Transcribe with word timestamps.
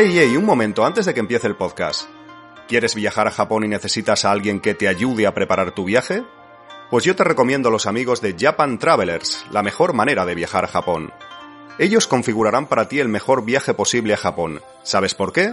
Ey, 0.00 0.34
un 0.34 0.46
momento, 0.46 0.86
antes 0.86 1.04
de 1.04 1.12
que 1.12 1.20
empiece 1.20 1.46
el 1.46 1.56
podcast. 1.56 2.08
¿Quieres 2.66 2.94
viajar 2.94 3.26
a 3.26 3.30
Japón 3.30 3.64
y 3.64 3.68
necesitas 3.68 4.24
a 4.24 4.30
alguien 4.30 4.58
que 4.58 4.72
te 4.72 4.88
ayude 4.88 5.26
a 5.26 5.34
preparar 5.34 5.72
tu 5.72 5.84
viaje? 5.84 6.24
Pues 6.88 7.04
yo 7.04 7.14
te 7.14 7.22
recomiendo 7.22 7.68
a 7.68 7.72
los 7.72 7.84
amigos 7.84 8.22
de 8.22 8.34
Japan 8.34 8.78
Travelers, 8.78 9.44
la 9.50 9.62
mejor 9.62 9.92
manera 9.92 10.24
de 10.24 10.34
viajar 10.34 10.64
a 10.64 10.68
Japón. 10.68 11.12
Ellos 11.78 12.06
configurarán 12.06 12.66
para 12.66 12.88
ti 12.88 12.98
el 12.98 13.10
mejor 13.10 13.44
viaje 13.44 13.74
posible 13.74 14.14
a 14.14 14.16
Japón. 14.16 14.62
¿Sabes 14.84 15.14
por 15.14 15.34
qué? 15.34 15.52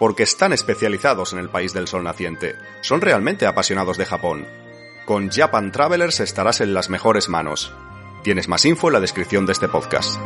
Porque 0.00 0.24
están 0.24 0.52
especializados 0.52 1.32
en 1.32 1.38
el 1.38 1.48
país 1.48 1.72
del 1.72 1.86
sol 1.86 2.02
naciente. 2.02 2.56
Son 2.80 3.00
realmente 3.00 3.46
apasionados 3.46 3.98
de 3.98 4.06
Japón. 4.06 4.48
Con 5.04 5.30
Japan 5.30 5.70
Travelers 5.70 6.18
estarás 6.18 6.60
en 6.60 6.74
las 6.74 6.90
mejores 6.90 7.28
manos. 7.28 7.72
Tienes 8.24 8.48
más 8.48 8.64
info 8.64 8.88
en 8.88 8.94
la 8.94 9.00
descripción 9.00 9.46
de 9.46 9.52
este 9.52 9.68
podcast. 9.68 10.18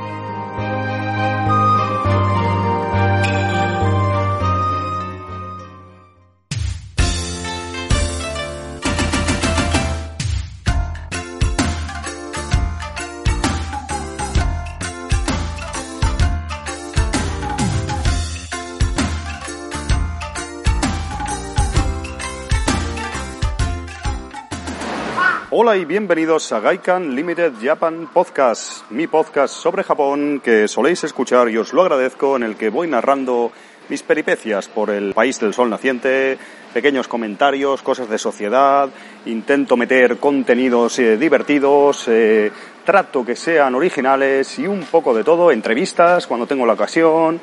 Hola 25.62 25.76
y 25.76 25.84
bienvenidos 25.84 26.50
a 26.52 26.60
Gaikan 26.60 27.14
Limited 27.14 27.52
Japan 27.62 28.08
Podcast, 28.10 28.90
mi 28.90 29.06
podcast 29.06 29.54
sobre 29.54 29.84
Japón 29.84 30.40
que 30.42 30.66
soléis 30.66 31.04
escuchar 31.04 31.50
y 31.50 31.58
os 31.58 31.74
lo 31.74 31.82
agradezco, 31.82 32.36
en 32.36 32.44
el 32.44 32.56
que 32.56 32.70
voy 32.70 32.88
narrando 32.88 33.52
mis 33.90 34.02
peripecias 34.02 34.68
por 34.68 34.88
el 34.88 35.12
país 35.12 35.38
del 35.38 35.52
sol 35.52 35.68
naciente, 35.68 36.38
pequeños 36.72 37.08
comentarios, 37.08 37.82
cosas 37.82 38.08
de 38.08 38.16
sociedad, 38.16 38.88
intento 39.26 39.76
meter 39.76 40.16
contenidos 40.16 40.98
eh, 40.98 41.18
divertidos, 41.18 42.08
eh, 42.08 42.50
trato 42.86 43.22
que 43.22 43.36
sean 43.36 43.74
originales 43.74 44.58
y 44.58 44.66
un 44.66 44.84
poco 44.84 45.12
de 45.12 45.24
todo, 45.24 45.52
entrevistas 45.52 46.26
cuando 46.26 46.46
tengo 46.46 46.64
la 46.64 46.72
ocasión, 46.72 47.38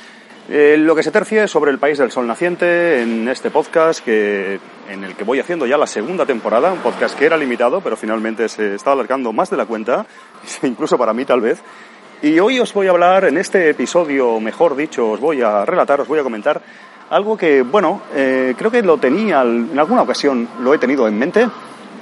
eh, 0.49 0.77
lo 0.77 0.95
que 0.95 1.03
se 1.03 1.11
tercie 1.11 1.45
sobre 1.47 1.71
el 1.71 1.77
país 1.77 1.97
del 1.97 2.09
sol 2.09 2.25
naciente 2.25 3.01
en 3.01 3.27
este 3.27 3.51
podcast 3.51 3.99
que, 3.99 4.59
en 4.89 5.03
el 5.03 5.13
que 5.15 5.25
voy 5.25 5.41
haciendo 5.41 5.65
ya 5.65 5.77
la 5.77 5.87
segunda 5.87 6.25
temporada, 6.25 6.71
un 6.71 6.79
podcast 6.79 7.19
que 7.19 7.25
era 7.25 7.35
limitado, 7.35 7.81
pero 7.81 7.97
finalmente 7.97 8.47
se 8.47 8.75
está 8.75 8.93
alargando 8.93 9.33
más 9.33 9.49
de 9.49 9.57
la 9.57 9.65
cuenta, 9.65 10.05
incluso 10.63 10.97
para 10.97 11.13
mí 11.13 11.25
tal 11.25 11.41
vez. 11.41 11.61
Y 12.21 12.39
hoy 12.39 12.59
os 12.59 12.73
voy 12.73 12.87
a 12.87 12.91
hablar, 12.91 13.25
en 13.25 13.37
este 13.37 13.69
episodio, 13.69 14.39
mejor 14.39 14.75
dicho, 14.77 15.11
os 15.11 15.19
voy 15.19 15.41
a 15.41 15.65
relatar, 15.65 15.99
os 15.99 16.07
voy 16.07 16.19
a 16.19 16.23
comentar 16.23 16.61
algo 17.09 17.37
que, 17.37 17.61
bueno, 17.61 18.01
eh, 18.15 18.55
creo 18.57 18.71
que 18.71 18.81
lo 18.81 18.97
tenía, 18.97 19.41
en 19.41 19.77
alguna 19.77 20.03
ocasión 20.03 20.47
lo 20.61 20.73
he 20.73 20.77
tenido 20.77 21.07
en 21.07 21.19
mente. 21.19 21.47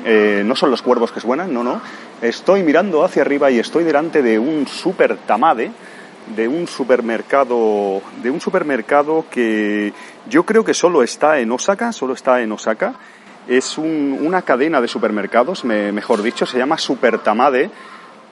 Eh, 0.06 0.44
no 0.46 0.56
son 0.56 0.70
los 0.70 0.84
cuervos 0.84 1.12
que 1.12 1.20
suenan, 1.20 1.52
no, 1.52 1.64
no. 1.64 1.82
Estoy 2.22 2.62
mirando 2.62 3.04
hacia 3.04 3.24
arriba 3.24 3.50
y 3.50 3.58
estoy 3.58 3.84
delante 3.84 4.22
de 4.22 4.38
un 4.38 4.68
super 4.68 5.18
tamade 5.18 5.72
de 6.36 6.48
un 6.48 6.68
supermercado, 6.68 8.02
de 8.22 8.32
un 8.32 8.42
supermercado 8.42 9.26
que 9.30 9.94
yo 10.30 10.44
creo 10.46 10.64
que 10.64 10.74
solo 10.74 11.04
está 11.04 11.40
en 11.40 11.52
Osaka, 11.52 11.92
solo 11.92 12.14
está 12.14 12.42
en 12.42 12.52
Osaka. 12.52 12.96
Es 13.48 13.78
una 13.78 14.42
cadena 14.42 14.82
de 14.82 14.88
supermercados, 14.88 15.66
mejor 15.66 16.24
dicho, 16.24 16.46
se 16.46 16.58
llama 16.58 16.78
Super 16.78 17.20
Tamade 17.20 17.70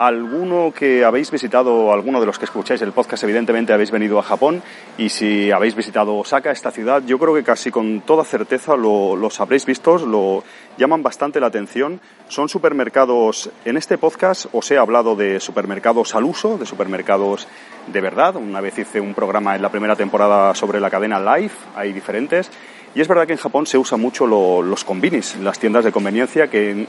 alguno 0.08 0.74
que 0.74 1.06
habéis 1.06 1.32
visitado, 1.32 1.94
alguno 1.94 2.20
de 2.20 2.26
los 2.26 2.38
que 2.38 2.46
escucháis 2.46 2.82
el 2.82 2.92
podcast, 2.92 3.24
evidentemente 3.24 3.72
habéis 3.72 3.92
venido 3.92 4.20
a 4.20 4.24
Japón 4.24 4.62
y 4.98 5.10
si 5.10 5.52
habéis 5.52 5.76
visitado 5.76 6.16
Osaka, 6.16 6.52
esta 6.52 6.72
ciudad, 6.72 7.04
yo 7.06 7.18
creo 7.18 7.34
que 7.34 7.44
casi 7.44 7.72
con 7.72 8.02
toda 8.02 8.24
certeza 8.26 8.76
lo, 8.76 9.16
los 9.16 9.40
habréis 9.40 9.66
visto, 9.66 9.98
lo 9.98 10.44
llaman 10.78 11.04
bastante 11.04 11.40
la 11.40 11.48
atención. 11.48 12.02
Son 12.28 12.50
supermercados, 12.50 13.50
en 13.64 13.78
este 13.78 13.98
podcast 13.98 14.48
os 14.52 14.70
he 14.72 14.78
hablado 14.78 15.16
de 15.16 15.40
supermercados 15.40 16.16
al 16.16 16.26
uso, 16.26 16.58
de 16.58 16.66
supermercados 16.66 17.48
de 17.88 18.02
verdad. 18.02 18.36
Una 18.36 18.62
vez 18.62 18.78
hice 18.78 19.00
un 19.00 19.14
programa 19.14 19.56
en 19.56 19.62
la 19.62 19.70
primera 19.70 19.96
temporada 19.96 20.54
sobre 20.54 20.80
la 20.80 20.90
cadena 20.90 21.20
Live, 21.20 21.54
hay 21.76 21.94
diferentes. 21.94 22.52
Y 22.96 23.02
es 23.02 23.08
verdad 23.08 23.26
que 23.26 23.34
en 23.34 23.40
Japón 23.40 23.66
se 23.66 23.80
usa 23.80 23.98
mucho 23.98 24.28
los 24.28 24.84
combinis, 24.84 25.36
las 25.38 25.58
tiendas 25.58 25.84
de 25.84 25.92
conveniencia, 25.92 26.48
que 26.48 26.88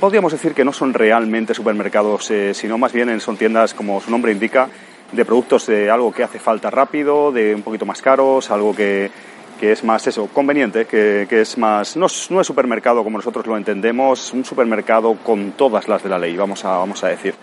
podríamos 0.00 0.32
decir 0.32 0.54
que 0.54 0.64
no 0.64 0.72
son 0.72 0.94
realmente 0.94 1.54
supermercados, 1.54 2.30
eh, 2.30 2.54
sino 2.54 2.78
más 2.78 2.92
bien 2.92 3.20
son 3.20 3.36
tiendas, 3.36 3.74
como 3.74 4.00
su 4.00 4.10
nombre 4.10 4.32
indica, 4.32 4.68
de 5.12 5.24
productos 5.24 5.66
de 5.66 5.90
algo 5.90 6.12
que 6.12 6.22
hace 6.22 6.38
falta 6.38 6.70
rápido, 6.70 7.32
de 7.32 7.54
un 7.54 7.62
poquito 7.62 7.86
más 7.86 8.02
caros, 8.02 8.50
algo 8.50 8.74
que, 8.74 9.10
que 9.58 9.72
es 9.72 9.84
más 9.84 10.06
eso, 10.06 10.28
conveniente, 10.32 10.84
que, 10.86 11.26
que 11.28 11.40
es 11.40 11.58
más, 11.58 11.96
no 11.96 12.06
no 12.30 12.40
es 12.40 12.46
supermercado 12.46 13.02
como 13.02 13.18
nosotros 13.18 13.46
lo 13.46 13.56
entendemos, 13.56 14.32
un 14.32 14.44
supermercado 14.44 15.14
con 15.24 15.52
todas 15.52 15.88
las 15.88 16.02
de 16.02 16.08
la 16.08 16.18
ley, 16.18 16.36
vamos 16.36 16.64
a, 16.64 16.78
vamos 16.78 17.02
a 17.04 17.08
decir. 17.08 17.34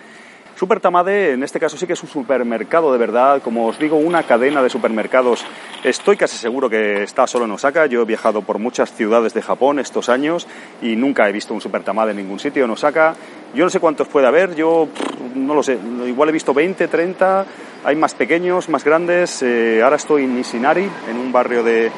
Super 0.64 0.80
Tamade, 0.80 1.34
en 1.34 1.44
este 1.44 1.60
caso 1.60 1.76
sí 1.76 1.86
que 1.86 1.92
es 1.92 2.02
un 2.04 2.08
supermercado 2.08 2.94
de 2.94 2.98
verdad, 2.98 3.42
como 3.42 3.68
os 3.68 3.78
digo, 3.78 3.98
una 3.98 4.24
cadena 4.24 4.64
de 4.64 4.70
supermercados. 4.70 5.46
Estoy 5.84 6.16
casi 6.16 6.38
seguro 6.38 6.70
que 6.70 7.04
está 7.04 7.28
solo 7.28 7.44
en 7.44 7.52
Osaka. 7.52 7.86
Yo 7.88 8.02
he 8.02 8.06
viajado 8.06 8.44
por 8.44 8.60
muchas 8.60 8.94
ciudades 8.94 9.34
de 9.34 9.42
Japón 9.42 9.78
estos 9.78 10.08
años 10.08 10.48
y 10.82 10.96
nunca 10.96 11.28
he 11.28 11.34
visto 11.34 11.54
un 11.54 11.60
Super 11.60 11.84
Tamade 11.84 12.12
en 12.12 12.18
ningún 12.18 12.40
sitio 12.40 12.64
en 12.64 12.72
Osaka. 12.72 13.14
Yo 13.54 13.66
no 13.66 13.70
sé 13.70 13.82
cuántos 13.82 14.08
puede 14.08 14.26
haber, 14.26 14.56
yo 14.56 14.88
no 15.36 15.54
lo 15.54 15.64
sé, 15.64 15.78
igual 16.08 16.30
he 16.30 16.32
visto 16.32 16.54
20, 16.54 16.88
30, 16.88 17.46
hay 17.84 17.98
más 17.98 18.14
pequeños, 18.14 18.70
más 18.70 18.86
grandes. 18.86 19.44
Eh, 19.44 19.82
ahora 19.84 19.98
estoy 19.98 20.24
en 20.24 20.38
Nishinari, 20.38 20.90
en 21.10 21.18
un 21.18 21.34
barrio 21.34 21.62
de, 21.62 21.92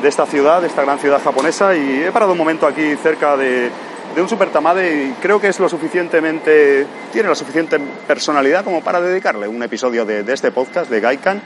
de 0.00 0.08
esta 0.08 0.26
ciudad, 0.26 0.60
de 0.60 0.68
esta 0.68 0.82
gran 0.82 1.00
ciudad 1.00 1.20
japonesa, 1.20 1.74
y 1.74 2.04
he 2.04 2.12
parado 2.12 2.30
un 2.30 2.38
momento 2.38 2.68
aquí 2.68 2.94
cerca 3.02 3.36
de 3.36 3.68
de 4.14 4.20
un 4.20 4.28
Super 4.28 4.50
Tamade 4.50 5.06
y 5.06 5.12
creo 5.22 5.40
que 5.40 5.48
es 5.48 5.58
lo 5.58 5.68
suficientemente, 5.68 6.86
tiene 7.12 7.28
la 7.28 7.34
suficiente 7.34 7.78
personalidad 8.06 8.64
como 8.64 8.82
para 8.82 9.00
dedicarle 9.00 9.48
un 9.48 9.62
episodio 9.62 10.04
de, 10.04 10.24
este 10.32 10.50
podcast 10.50 10.90
de 10.90 11.00
Gaikan. 11.00 11.42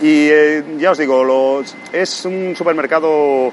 Y 0.00 0.28
eh, 0.28 0.64
ya 0.78 0.90
os 0.90 0.98
digo, 0.98 1.62
es 1.92 2.24
un 2.24 2.54
supermercado, 2.56 3.52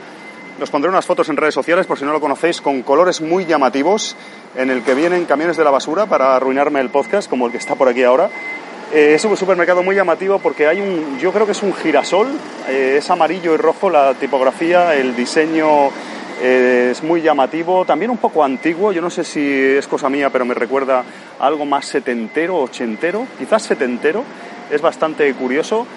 os 0.59 0.69
pondré 0.69 0.89
unas 0.89 1.05
fotos 1.05 1.29
en 1.29 1.37
redes 1.37 1.53
sociales 1.53 1.85
por 1.85 1.99
si 1.99 2.05
no 2.05 2.11
lo 2.11 2.19
conocéis, 2.19 2.61
con 2.61 2.81
colores 2.81 3.21
muy 3.21 3.45
llamativos, 3.45 4.15
en 4.55 4.69
el 4.69 4.83
que 4.83 4.95
vienen 4.95 5.25
camiones 5.25 5.55
de 5.55 5.63
la 5.63 5.71
basura 5.71 6.07
para 6.07 6.35
arruinarme 6.35 6.79
el 6.79 6.89
podcast, 6.89 7.29
como 7.29 7.45
el 7.45 7.51
que 7.51 7.59
está 7.59 7.75
por 7.75 7.87
aquí 7.87 8.03
ahora. 8.03 8.29
Eh, 8.93 9.13
es 9.15 9.23
un 9.23 9.37
supermercado 9.37 9.83
muy 9.83 9.95
llamativo 9.95 10.39
porque 10.39 10.67
hay 10.67 10.81
un, 10.81 11.17
yo 11.17 11.31
creo 11.31 11.45
que 11.45 11.53
es 11.53 11.63
un 11.63 11.73
girasol, 11.73 12.27
eh, 12.67 12.95
es 12.97 13.09
amarillo 13.09 13.53
y 13.53 13.57
rojo 13.57 13.89
la 13.89 14.13
tipografía, 14.15 14.93
el 14.95 15.15
diseño 15.15 15.87
eh, 16.41 16.89
es 16.91 17.01
muy 17.01 17.21
llamativo, 17.21 17.85
también 17.85 18.11
un 18.11 18.17
poco 18.17 18.43
antiguo, 18.43 18.91
yo 18.91 19.01
no 19.01 19.09
sé 19.09 19.23
si 19.23 19.49
es 19.49 19.87
cosa 19.87 20.09
mía, 20.09 20.29
pero 20.29 20.43
me 20.43 20.53
recuerda 20.53 21.05
algo 21.39 21.65
más 21.65 21.85
setentero, 21.85 22.57
ochentero, 22.57 23.25
quizás 23.39 23.63
setentero, 23.63 24.25
es 24.69 24.81
bastante 24.81 25.33
curioso 25.35 25.87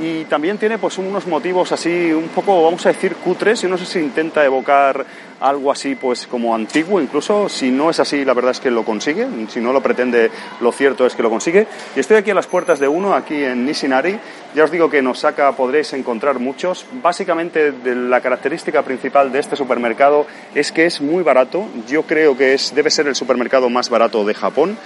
y 0.00 0.24
también 0.24 0.58
tiene 0.58 0.78
pues 0.78 0.98
unos 0.98 1.26
motivos 1.26 1.72
así 1.72 2.12
un 2.12 2.28
poco, 2.28 2.64
vamos 2.64 2.84
a 2.86 2.90
decir, 2.90 3.14
cutres. 3.16 3.60
Yo 3.60 3.68
no 3.68 3.76
sé 3.76 3.84
si 3.84 3.98
intenta 3.98 4.44
evocar 4.44 5.04
algo 5.42 5.72
así 5.72 5.94
pues 5.94 6.26
como 6.26 6.54
antiguo, 6.54 7.00
incluso 7.00 7.48
si 7.48 7.70
no 7.70 7.90
es 7.90 8.00
así, 8.00 8.24
la 8.24 8.32
verdad 8.32 8.52
es 8.52 8.60
que 8.60 8.70
lo 8.70 8.84
consigue, 8.84 9.26
si 9.48 9.60
no 9.60 9.72
lo 9.72 9.82
pretende, 9.82 10.30
lo 10.60 10.72
cierto 10.72 11.04
es 11.04 11.14
que 11.14 11.22
lo 11.22 11.30
consigue. 11.30 11.66
Y 11.96 12.00
estoy 12.00 12.16
aquí 12.16 12.30
a 12.30 12.34
las 12.34 12.46
puertas 12.46 12.78
de 12.78 12.88
uno, 12.88 13.14
aquí 13.14 13.42
en 13.42 13.66
Nishinari. 13.66 14.18
Ya 14.54 14.64
os 14.64 14.70
digo 14.70 14.88
que 14.88 14.98
en 14.98 15.06
Osaka 15.08 15.52
podréis 15.52 15.92
encontrar 15.92 16.38
muchos. 16.38 16.86
Básicamente 17.02 17.72
la 17.84 18.20
característica 18.20 18.82
principal 18.82 19.32
de 19.32 19.40
este 19.40 19.56
supermercado 19.56 20.26
es 20.54 20.70
que 20.72 20.86
es 20.86 21.00
muy 21.00 21.22
barato. 21.22 21.66
Yo 21.88 22.04
creo 22.04 22.36
que 22.36 22.54
es, 22.54 22.74
debe 22.74 22.90
ser 22.90 23.08
el 23.08 23.14
supermercado 23.14 23.68
más 23.68 23.90
barato 23.90 24.24
de 24.24 24.34
Japón 24.34 24.78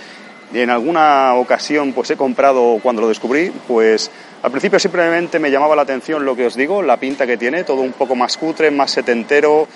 en 0.55 0.71
alguna 0.71 1.35
ocasión 1.35 1.93
pues 1.93 2.11
he 2.11 2.17
comprado 2.17 2.79
cuando 2.83 3.03
lo 3.03 3.09
descubrí, 3.09 3.53
pues 3.67 4.11
al 4.43 4.51
principio 4.51 4.79
simplemente 4.79 5.39
me 5.39 5.51
llamaba 5.51 5.77
la 5.77 5.83
atención 5.83 6.25
lo 6.25 6.37
que 6.37 6.47
os 6.47 6.55
digo, 6.55 6.83
la 6.83 6.99
pinta 6.99 7.27
que 7.27 7.37
tiene, 7.37 7.65
todo 7.65 7.81
un 7.81 7.93
poco 7.93 8.15
más 8.15 8.37
cutre, 8.37 8.71
más 8.71 8.91
setentero. 8.91 9.67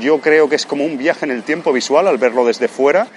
Yo 0.00 0.20
creo 0.20 0.48
que 0.48 0.56
es 0.56 0.66
como 0.66 0.84
un 0.84 0.98
viaje 0.98 1.24
en 1.24 1.30
el 1.30 1.42
tiempo 1.42 1.72
visual 1.72 2.06
al 2.08 2.18
verlo 2.18 2.44
desde 2.44 2.68
fuera. 2.68 3.08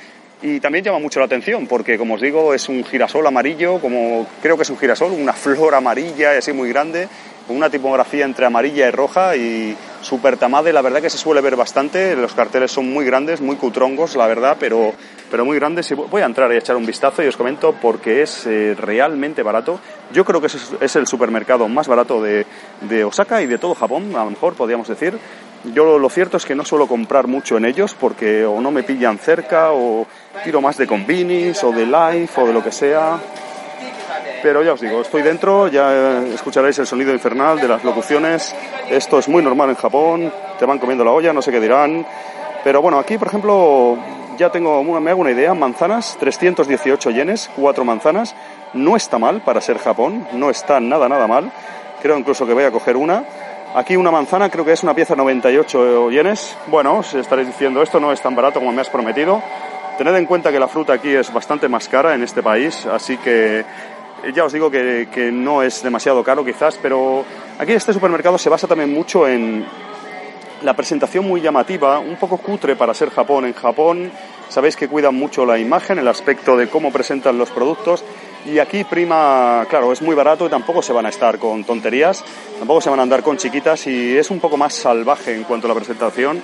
Y 0.42 0.60
también 0.60 0.86
llama 0.86 1.00
mucho 1.00 1.20
la 1.20 1.26
atención 1.26 1.66
porque, 1.66 1.98
como 1.98 2.14
os 2.14 2.22
digo, 2.22 2.54
es 2.54 2.70
un 2.70 2.84
girasol 2.84 3.26
amarillo, 3.26 3.80
como 3.80 4.28
creo 4.42 4.56
que 4.56 4.62
es 4.62 4.70
un 4.70 4.78
girasol, 4.78 5.12
una 5.12 5.34
flor 5.34 5.74
amarilla 5.74 6.36
y 6.36 6.38
así 6.38 6.54
muy 6.54 6.70
grande, 6.70 7.08
con 7.48 7.56
una 7.56 7.72
tipografía 7.72 8.24
entre 8.24 8.46
amarilla 8.46 8.88
y 8.88 8.92
roja 8.92 9.36
y 9.36 9.76
super 10.02 10.38
tamade, 10.38 10.72
la 10.74 10.84
verdad 10.84 11.02
que 11.02 11.10
se 11.10 11.18
suele 11.18 11.42
ver 11.42 11.56
bastante, 11.56 12.16
los 12.16 12.34
carteles 12.34 12.72
son 12.72 12.92
muy 12.92 13.04
grandes, 13.04 13.42
muy 13.42 13.56
cutrongos, 13.56 14.16
la 14.16 14.28
verdad, 14.28 14.58
pero, 14.60 14.94
pero 15.32 15.44
muy 15.44 15.58
grandes. 15.58 15.92
Voy 15.96 16.22
a 16.22 16.26
entrar 16.26 16.52
y 16.54 16.58
echar 16.58 16.76
un 16.76 16.86
vistazo 16.86 17.24
y 17.24 17.28
os 17.28 17.36
comento 17.36 17.74
porque 17.74 18.22
es 18.22 18.46
eh, 18.46 18.76
realmente 18.78 19.42
barato. 19.42 19.80
Yo 20.14 20.24
creo 20.24 20.40
que 20.40 20.48
es, 20.48 20.72
es 20.80 20.96
el 20.96 21.08
supermercado 21.08 21.68
más 21.68 21.88
barato 21.88 22.22
de, 22.22 22.46
de, 22.82 23.04
Osaka 23.04 23.42
y 23.42 23.48
de 23.48 23.58
todo 23.58 23.74
Japón, 23.74 24.16
a 24.16 24.24
lo 24.24 24.30
mejor 24.30 24.54
podríamos 24.54 24.88
decir. 24.88 25.18
Yo 25.64 25.98
lo 25.98 26.10
cierto 26.10 26.38
es 26.38 26.46
que 26.46 26.56
no 26.56 26.64
suelo 26.64 26.88
comprar 26.88 27.28
mucho 27.28 27.58
en 27.58 27.66
ellos 27.66 27.96
porque 28.00 28.46
o 28.46 28.62
no 28.62 28.72
me 28.72 28.84
pillan 28.84 29.18
cerca 29.18 29.72
o 29.72 30.06
tiro 30.44 30.62
más 30.62 30.78
de 30.78 30.88
convinis 30.88 31.64
o 31.64 31.72
de 31.72 31.86
life 31.86 32.40
o 32.40 32.48
de 32.48 32.54
lo 32.54 32.64
que 32.64 32.72
sea. 32.72 33.20
Pero 34.42 34.64
ya 34.64 34.74
os 34.74 34.82
digo, 34.82 35.02
estoy 35.02 35.24
dentro, 35.24 35.68
ya 35.68 36.20
escucharéis 36.34 36.78
el 36.80 36.88
sonido 36.88 37.12
infernal 37.12 37.60
de 37.60 37.68
las 37.68 37.84
locuciones. 37.84 38.56
Esto 38.90 39.20
es 39.20 39.28
muy 39.28 39.42
normal 39.42 39.70
en 39.70 39.76
Japón, 39.76 40.32
te 40.60 40.66
van 40.66 40.80
comiendo 40.80 41.04
la 41.04 41.12
olla, 41.12 41.34
no 41.34 41.42
sé 41.42 41.52
qué 41.52 41.60
dirán. 41.60 42.06
Pero 42.64 42.82
bueno, 42.82 43.00
aquí, 43.00 43.18
por 43.18 43.28
ejemplo, 43.28 43.98
ya 44.38 44.52
tengo, 44.52 44.84
me 44.84 45.10
hago 45.10 45.22
una 45.22 45.32
idea, 45.32 45.54
manzanas, 45.54 46.18
318 46.20 47.10
yenes, 47.10 47.50
cuatro 47.56 47.84
manzanas. 47.84 48.36
No 48.74 48.96
está 48.96 49.18
mal 49.18 49.42
para 49.42 49.60
ser 49.60 49.80
Japón, 49.80 50.28
no 50.34 50.50
está 50.50 50.80
nada, 50.80 51.10
nada 51.10 51.28
mal. 51.28 51.52
Creo 52.02 52.18
incluso 52.18 52.46
que 52.46 52.54
voy 52.54 52.64
a 52.64 52.72
coger 52.72 52.96
una. 52.96 53.24
Aquí 53.76 53.96
una 53.96 54.12
manzana, 54.12 54.50
creo 54.50 54.66
que 54.66 54.72
es 54.72 54.84
una 54.84 54.94
pieza 54.94 55.16
98 55.16 56.10
yenes. 56.10 56.58
Bueno, 56.68 57.04
si 57.04 57.20
estaréis 57.20 57.48
diciendo, 57.48 57.82
esto 57.82 58.00
no 58.00 58.12
es 58.12 58.22
tan 58.22 58.36
barato 58.36 58.60
como 58.60 58.72
me 58.72 58.82
has 58.82 58.90
prometido. 58.90 59.42
Tened 59.98 60.16
en 60.16 60.26
cuenta 60.26 60.52
que 60.52 60.60
la 60.60 60.68
fruta 60.68 60.94
aquí 60.94 61.10
es 61.10 61.32
bastante 61.32 61.68
más 61.68 61.88
cara 61.88 62.16
en 62.16 62.24
este 62.24 62.42
país, 62.42 62.86
así 62.86 63.18
que 63.18 63.66
ya 64.34 64.46
os 64.46 64.54
digo 64.54 64.70
que, 64.72 65.08
que 65.12 65.32
no 65.32 65.64
es 65.64 65.84
demasiado 65.84 66.24
caro 66.24 66.46
quizás, 66.46 66.80
pero 66.82 67.26
aquí 67.60 67.74
este 67.74 67.94
supermercado 67.94 68.38
se 68.38 68.50
basa 68.50 68.68
también 68.68 68.94
mucho 68.94 69.28
en, 69.28 69.66
la 70.62 70.76
presentación 70.76 71.28
muy 71.28 71.42
llamativa, 71.42 72.00
un 72.00 72.16
poco 72.16 72.38
cutre 72.38 72.76
para 72.76 72.94
ser 72.94 73.10
Japón. 73.10 73.46
En 73.46 73.54
Japón 73.54 74.12
sabéis 74.50 74.76
que 74.76 74.88
cuidan 74.88 75.16
mucho 75.16 75.46
la 75.46 75.60
imagen, 75.60 76.00
el 76.00 76.08
aspecto 76.08 76.58
de 76.58 76.68
cómo 76.68 76.92
presentan 76.92 77.38
los 77.38 77.52
productos 77.52 78.04
y 78.46 78.60
aquí 78.60 78.84
prima, 78.84 79.66
claro, 79.70 79.92
es 79.92 80.02
muy 80.02 80.16
barato 80.16 80.46
y 80.46 80.50
tampoco 80.50 80.82
se 80.82 80.94
van 80.94 81.06
a 81.06 81.10
estar 81.10 81.40
con 81.40 81.64
tonterías, 81.64 82.24
tampoco 82.58 82.82
se 82.82 82.90
van 82.90 83.00
a 83.00 83.04
andar 83.04 83.24
con 83.24 83.38
chiquitas 83.38 83.88
y 83.88 84.18
es 84.18 84.30
un 84.32 84.40
poco 84.40 84.58
más 84.58 84.74
salvaje 84.74 85.36
en 85.36 85.44
cuanto 85.44 85.68
a 85.68 85.70
la 85.70 85.76
presentación 85.76 86.42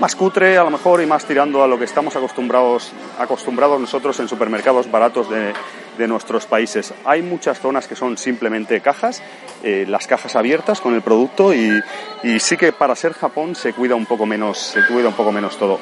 más 0.00 0.16
cutre 0.16 0.58
a 0.58 0.64
lo 0.64 0.70
mejor 0.70 1.00
y 1.02 1.06
más 1.06 1.24
tirando 1.24 1.62
a 1.62 1.68
lo 1.68 1.78
que 1.78 1.84
estamos 1.84 2.14
acostumbrados, 2.16 2.92
acostumbrados 3.18 3.80
nosotros 3.80 4.18
en 4.20 4.28
supermercados 4.28 4.90
baratos 4.90 5.30
de, 5.30 5.52
de 5.96 6.08
nuestros 6.08 6.46
países. 6.46 6.92
Hay 7.04 7.22
muchas 7.22 7.60
zonas 7.60 7.86
que 7.86 7.96
son 7.96 8.18
simplemente 8.18 8.80
cajas, 8.80 9.22
eh, 9.62 9.84
las 9.88 10.06
cajas 10.06 10.36
abiertas 10.36 10.80
con 10.80 10.94
el 10.94 11.02
producto 11.02 11.54
y, 11.54 11.80
y 12.22 12.40
sí 12.40 12.56
que 12.56 12.72
para 12.72 12.96
ser 12.96 13.12
Japón 13.12 13.54
se 13.54 13.72
cuida 13.72 13.94
un 13.94 14.06
poco 14.06 14.26
menos, 14.26 14.58
se 14.58 14.86
cuida 14.86 15.08
un 15.08 15.14
poco 15.14 15.32
menos 15.32 15.56
todo. 15.58 15.78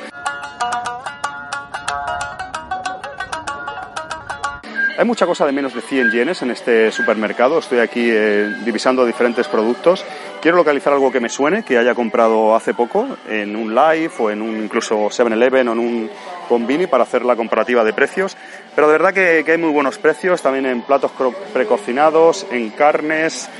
Hay 5.03 5.09
mucha 5.09 5.27
cosa 5.27 5.45
de 5.45 5.51
menos 5.51 5.75
de 5.75 5.81
100 5.81 6.13
yenes 6.13 6.43
en 6.43 6.53
este 6.53 6.93
supermercado. 6.93 7.59
Estoy 7.59 7.81
aquí 7.81 8.09
eh, 8.09 8.55
divisando 8.65 9.05
diferentes 9.05 9.49
productos. 9.49 10.05
Quiero 10.41 10.59
localizar 10.59 10.93
algo 10.93 11.11
que 11.11 11.19
me 11.19 11.29
suene, 11.29 11.65
que 11.65 11.77
haya 11.77 11.93
comprado 11.93 12.55
hace 12.55 12.73
poco 12.73 13.09
en 13.29 13.57
un 13.57 13.75
live 13.75 14.13
o 14.21 14.31
en 14.31 14.41
un 14.41 14.63
incluso 14.63 14.95
7-Eleven 15.07 15.67
o 15.67 15.73
en 15.73 15.79
un 15.81 16.11
Convini 16.49 16.87
para 16.87 17.03
hacer 17.03 17.25
la 17.25 17.35
comparativa 17.35 17.83
de 17.83 17.93
precios. 17.93 18.37
Pero 18.77 18.87
de 18.87 18.93
verdad 18.93 19.13
que, 19.13 19.43
que 19.45 19.51
hay 19.51 19.59
muy 19.59 19.71
buenos 19.71 19.99
precios 19.99 20.41
también 20.41 20.67
en 20.67 20.83
platos 20.83 21.11
precocinados, 21.53 22.47
en 22.53 22.71
carnes, 22.71 23.51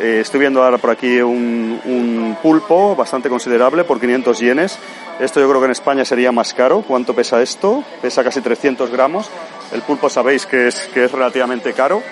eh, 0.00 0.18
estoy 0.20 0.40
viendo 0.40 0.62
ahora 0.62 0.78
por 0.78 0.90
aquí 0.90 1.20
un, 1.20 1.80
un, 1.84 2.36
pulpo 2.42 2.94
bastante 2.94 3.28
considerable 3.28 3.84
por 3.84 4.00
500 4.00 4.38
yenes. 4.38 4.78
Esto 5.18 5.40
yo 5.40 5.48
creo 5.48 5.60
que 5.60 5.66
en 5.66 5.72
España 5.72 6.04
sería 6.04 6.30
más 6.30 6.54
caro. 6.54 6.82
¿Cuánto 6.86 7.14
pesa 7.14 7.42
esto? 7.42 7.82
Pesa 8.02 8.22
casi 8.22 8.40
300 8.40 8.90
gramos. 8.90 9.30
El 9.72 9.82
pulpo 9.82 10.08
sabéis 10.08 10.46
que 10.46 10.68
es, 10.68 10.88
que 10.94 11.04
es 11.04 11.12
relativamente 11.12 11.72
caro. 11.72 12.02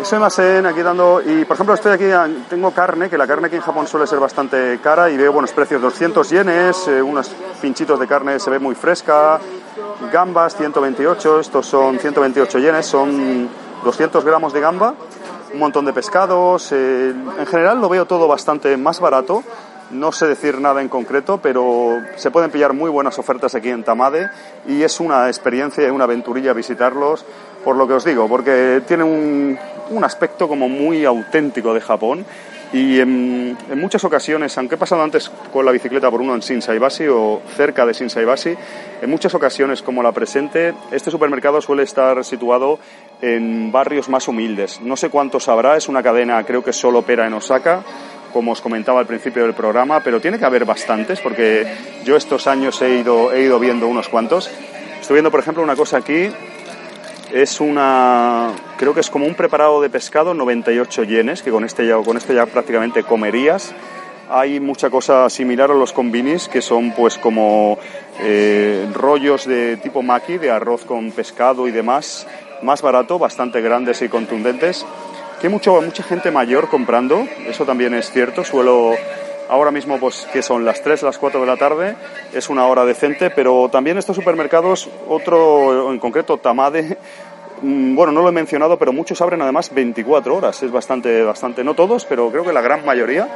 Ese 0.00 0.14
almacén 0.14 0.64
aquí 0.64 0.80
dando, 0.80 1.20
y 1.20 1.44
por 1.44 1.54
ejemplo 1.54 1.74
estoy 1.74 1.92
aquí, 1.92 2.06
tengo 2.48 2.70
carne, 2.70 3.10
que 3.10 3.18
la 3.18 3.26
carne 3.26 3.48
aquí 3.48 3.56
en 3.56 3.62
Japón 3.62 3.86
suele 3.86 4.06
ser 4.06 4.18
bastante 4.18 4.78
cara 4.82 5.10
y 5.10 5.16
veo 5.18 5.30
buenos 5.30 5.52
precios, 5.52 5.82
200 5.82 6.30
yenes, 6.30 6.88
eh, 6.88 7.02
unos 7.02 7.30
pinchitos 7.60 8.00
de 8.00 8.06
carne 8.06 8.40
se 8.40 8.48
ve 8.48 8.58
muy 8.58 8.74
fresca, 8.74 9.38
gambas 10.10 10.56
128, 10.56 11.40
estos 11.40 11.66
son 11.66 11.98
128 11.98 12.58
yenes, 12.58 12.86
son 12.86 13.48
200 13.84 14.24
gramos 14.24 14.54
de 14.54 14.60
gamba, 14.60 14.94
un 15.52 15.58
montón 15.58 15.84
de 15.84 15.92
pescados. 15.92 16.72
Eh, 16.72 17.10
en 17.10 17.46
general 17.46 17.80
lo 17.80 17.88
veo 17.88 18.06
todo 18.06 18.26
bastante 18.28 18.76
más 18.76 19.00
barato. 19.00 19.42
No 19.90 20.12
sé 20.12 20.28
decir 20.28 20.60
nada 20.60 20.82
en 20.82 20.88
concreto, 20.88 21.40
pero 21.42 22.00
se 22.16 22.30
pueden 22.30 22.50
pillar 22.50 22.72
muy 22.74 22.90
buenas 22.90 23.18
ofertas 23.18 23.56
aquí 23.56 23.70
en 23.70 23.82
Tamade 23.82 24.30
y 24.68 24.82
es 24.82 25.00
una 25.00 25.26
experiencia 25.26 25.86
y 25.86 25.90
una 25.90 26.04
aventurilla 26.04 26.52
visitarlos, 26.52 27.24
por 27.64 27.74
lo 27.74 27.88
que 27.88 27.94
os 27.94 28.04
digo, 28.04 28.28
porque 28.28 28.82
tiene 28.86 29.02
un, 29.02 29.58
aspecto 30.04 30.46
como 30.46 30.68
muy 30.68 31.04
auténtico 31.04 31.74
de 31.74 31.80
Japón 31.80 32.24
y 32.72 33.00
en, 33.00 33.58
en, 33.68 33.80
muchas 33.80 34.04
ocasiones, 34.04 34.56
aunque 34.56 34.76
he 34.76 34.78
pasado 34.78 35.02
antes 35.02 35.28
con 35.52 35.66
la 35.66 35.72
bicicleta 35.72 36.08
por 36.08 36.20
uno 36.20 36.34
en 36.34 36.40
Shinsaibashi 36.40 37.08
o 37.08 37.42
cerca 37.56 37.84
de 37.84 37.92
Shinsaibashi, 37.92 38.54
en 39.02 39.10
muchas 39.10 39.34
ocasiones 39.34 39.82
como 39.82 40.04
la 40.04 40.12
presente, 40.12 40.72
este 40.92 41.10
supermercado 41.10 41.60
suele 41.60 41.82
estar 41.82 42.24
situado 42.24 42.78
en 43.20 43.72
barrios 43.72 44.08
más 44.08 44.28
humildes. 44.28 44.80
No 44.80 44.96
sé 44.96 45.10
cuántos 45.10 45.48
habrá, 45.48 45.76
es 45.76 45.88
una 45.88 46.02
cadena 46.02 46.44
creo 46.44 46.62
que 46.62 46.72
solo 46.72 47.00
opera 47.00 47.26
en 47.26 47.34
Osaka, 47.34 47.82
como 48.32 48.52
os 48.52 48.60
comentaba 48.60 49.00
al 49.00 49.06
principio 49.06 49.42
del 49.42 49.54
programa, 49.54 50.00
pero 50.00 50.20
tiene 50.20 50.38
que 50.38 50.44
haber 50.44 50.64
bastantes 50.64 51.20
porque 51.20 51.66
yo 52.04 52.16
estos 52.16 52.46
años 52.46 52.80
he 52.82 52.98
ido, 52.98 53.32
he 53.32 53.42
ido 53.42 53.58
viendo 53.58 53.86
unos 53.86 54.08
cuantos. 54.08 54.50
Estoy 55.00 55.14
viendo, 55.14 55.30
por 55.30 55.40
ejemplo, 55.40 55.62
una 55.62 55.76
cosa 55.76 55.98
aquí 55.98 56.30
es 57.32 57.60
una, 57.60 58.50
creo 58.76 58.94
que 58.94 59.00
es 59.00 59.10
como 59.10 59.26
un 59.26 59.34
preparado 59.34 59.80
de 59.80 59.88
pescado, 59.88 60.34
98 60.34 61.04
yenes, 61.04 61.42
que 61.42 61.50
con 61.50 61.64
este 61.64 61.86
ya, 61.86 61.96
con 61.96 62.16
este 62.16 62.34
ya 62.34 62.46
prácticamente 62.46 63.02
comerías. 63.02 63.72
Hay 64.28 64.60
mucha 64.60 64.90
cosa 64.90 65.28
similar 65.28 65.70
a 65.70 65.74
los 65.74 65.92
combinis, 65.92 66.48
que 66.48 66.62
son 66.62 66.92
pues 66.92 67.18
como 67.18 67.78
eh, 68.20 68.88
rollos 68.94 69.46
de 69.46 69.76
tipo 69.76 70.02
maki, 70.02 70.38
de 70.38 70.50
arroz 70.50 70.84
con 70.84 71.10
pescado 71.10 71.66
y 71.66 71.72
demás, 71.72 72.26
más 72.62 72.82
barato, 72.82 73.18
bastante 73.18 73.60
grandes 73.60 74.02
y 74.02 74.08
contundentes. 74.08 74.86
Que 75.40 75.46
hay 75.46 75.52
mucho, 75.52 75.80
mucha 75.80 76.02
gente 76.02 76.30
mayor 76.30 76.68
comprando, 76.68 77.26
eso 77.46 77.64
también 77.64 77.94
es 77.94 78.10
cierto. 78.10 78.44
Suelo, 78.44 78.92
ahora 79.48 79.70
mismo 79.70 79.98
pues 79.98 80.28
que 80.30 80.42
son 80.42 80.66
las 80.66 80.82
3, 80.82 81.02
las 81.02 81.16
4 81.16 81.40
de 81.40 81.46
la 81.46 81.56
tarde, 81.56 81.96
es 82.34 82.50
una 82.50 82.66
hora 82.66 82.84
decente, 82.84 83.30
pero 83.30 83.70
también 83.70 83.96
estos 83.96 84.16
supermercados, 84.16 84.90
otro 85.08 85.90
en 85.90 85.98
concreto 85.98 86.36
Tamade, 86.36 86.98
mm, 87.62 87.94
bueno, 87.94 88.12
no 88.12 88.20
lo 88.20 88.28
he 88.28 88.32
mencionado, 88.32 88.78
pero 88.78 88.92
muchos 88.92 89.22
abren 89.22 89.40
además 89.40 89.72
24 89.72 90.36
horas, 90.36 90.62
es 90.62 90.70
bastante, 90.70 91.22
bastante, 91.22 91.64
no 91.64 91.72
todos, 91.72 92.04
pero 92.04 92.30
creo 92.30 92.44
que 92.44 92.52
la 92.52 92.60
gran 92.60 92.84
mayoría. 92.84 93.26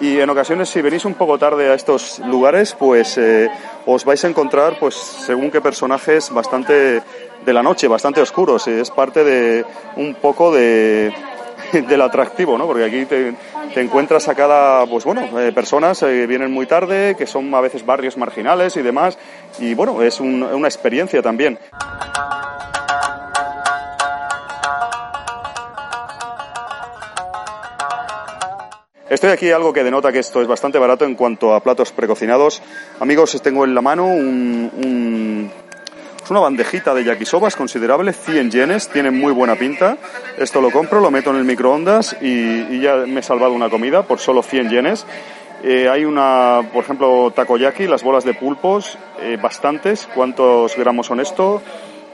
Y 0.00 0.18
en 0.18 0.28
ocasiones, 0.28 0.68
si 0.68 0.82
venís 0.82 1.04
un 1.04 1.14
poco 1.14 1.38
tarde 1.38 1.70
a 1.70 1.74
estos 1.74 2.18
lugares, 2.18 2.74
pues 2.76 3.16
eh, 3.16 3.48
os 3.86 4.04
vais 4.04 4.24
a 4.24 4.28
encontrar, 4.28 4.76
pues 4.80 4.96
según 4.96 5.52
qué 5.52 5.60
personajes, 5.60 6.30
bastante 6.30 7.00
de 7.46 7.52
la 7.52 7.62
noche, 7.62 7.86
bastante 7.86 8.20
oscuros. 8.20 8.66
Es 8.66 8.90
parte 8.90 9.22
de 9.22 9.64
un 9.94 10.16
poco 10.16 10.52
de, 10.52 11.14
del 11.88 12.00
atractivo, 12.00 12.56
¿no? 12.56 12.66
Porque 12.66 12.84
aquí 12.84 13.04
te, 13.04 13.34
encuentras 13.80 14.28
a 14.28 14.34
cada, 14.34 14.86
pues 14.86 15.04
bueno, 15.04 15.40
eh, 15.40 15.52
personas 15.52 15.98
que 16.00 16.26
vienen 16.26 16.52
muy 16.52 16.66
tarde, 16.66 17.16
que 17.16 17.26
son 17.26 17.52
a 17.54 17.60
veces 17.60 17.84
barrios 17.84 18.16
marginales 18.16 18.76
y 18.76 18.82
demás, 18.82 19.18
y 19.58 19.74
bueno, 19.74 20.02
es 20.02 20.20
un, 20.20 20.42
una 20.42 20.68
experiencia 20.68 21.22
también. 21.22 21.58
Estoy 29.08 29.30
aquí 29.30 29.50
algo 29.50 29.72
que 29.72 29.84
denota 29.84 30.10
que 30.10 30.18
esto 30.18 30.42
es 30.42 30.48
bastante 30.48 30.78
barato 30.78 31.04
en 31.04 31.14
cuanto 31.14 31.54
a 31.54 31.60
platos 31.60 31.92
precocinados. 31.92 32.62
Amigos, 32.98 33.40
tengo 33.42 33.64
en 33.64 33.74
la 33.74 33.80
mano 33.80 34.06
un 34.06 35.50
es 36.24 36.30
una 36.30 36.40
bandejita 36.40 36.94
de 36.94 37.04
yakisobas 37.04 37.54
considerable, 37.54 38.14
100 38.14 38.50
yenes, 38.50 38.88
tiene 38.88 39.10
muy 39.10 39.30
buena 39.30 39.56
pinta. 39.56 39.98
Esto 40.38 40.62
lo 40.62 40.70
compro, 40.70 41.00
lo 41.00 41.10
meto 41.10 41.30
en 41.30 41.36
el 41.36 41.44
microondas 41.44 42.16
y, 42.22 42.62
y 42.74 42.80
ya 42.80 42.96
me 43.06 43.20
he 43.20 43.22
salvado 43.22 43.52
una 43.52 43.68
comida 43.68 44.04
por 44.04 44.18
solo 44.18 44.42
100 44.42 44.70
yenes. 44.70 45.06
Eh, 45.62 45.86
hay 45.88 46.06
una, 46.06 46.62
por 46.72 46.84
ejemplo, 46.84 47.30
takoyaki, 47.34 47.86
las 47.86 48.02
bolas 48.02 48.24
de 48.24 48.32
pulpos, 48.32 48.98
eh, 49.20 49.36
bastantes. 49.40 50.08
¿Cuántos 50.14 50.76
gramos 50.76 51.06
son 51.06 51.20
esto? 51.20 51.60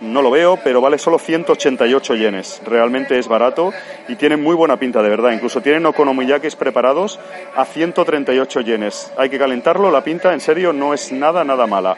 No 0.00 0.22
lo 0.22 0.30
veo, 0.32 0.58
pero 0.64 0.80
vale 0.80 0.98
solo 0.98 1.18
188 1.18 2.16
yenes. 2.16 2.62
Realmente 2.66 3.16
es 3.16 3.28
barato 3.28 3.72
y 4.08 4.16
tiene 4.16 4.36
muy 4.36 4.56
buena 4.56 4.76
pinta, 4.76 5.02
de 5.02 5.08
verdad. 5.08 5.30
Incluso 5.30 5.60
tienen 5.60 5.86
okonomiyakis 5.86 6.56
preparados 6.56 7.20
a 7.54 7.64
138 7.64 8.60
yenes. 8.62 9.12
Hay 9.16 9.30
que 9.30 9.38
calentarlo, 9.38 9.90
la 9.90 10.02
pinta 10.02 10.32
en 10.32 10.40
serio 10.40 10.72
no 10.72 10.94
es 10.94 11.12
nada, 11.12 11.44
nada 11.44 11.66
mala. 11.66 11.96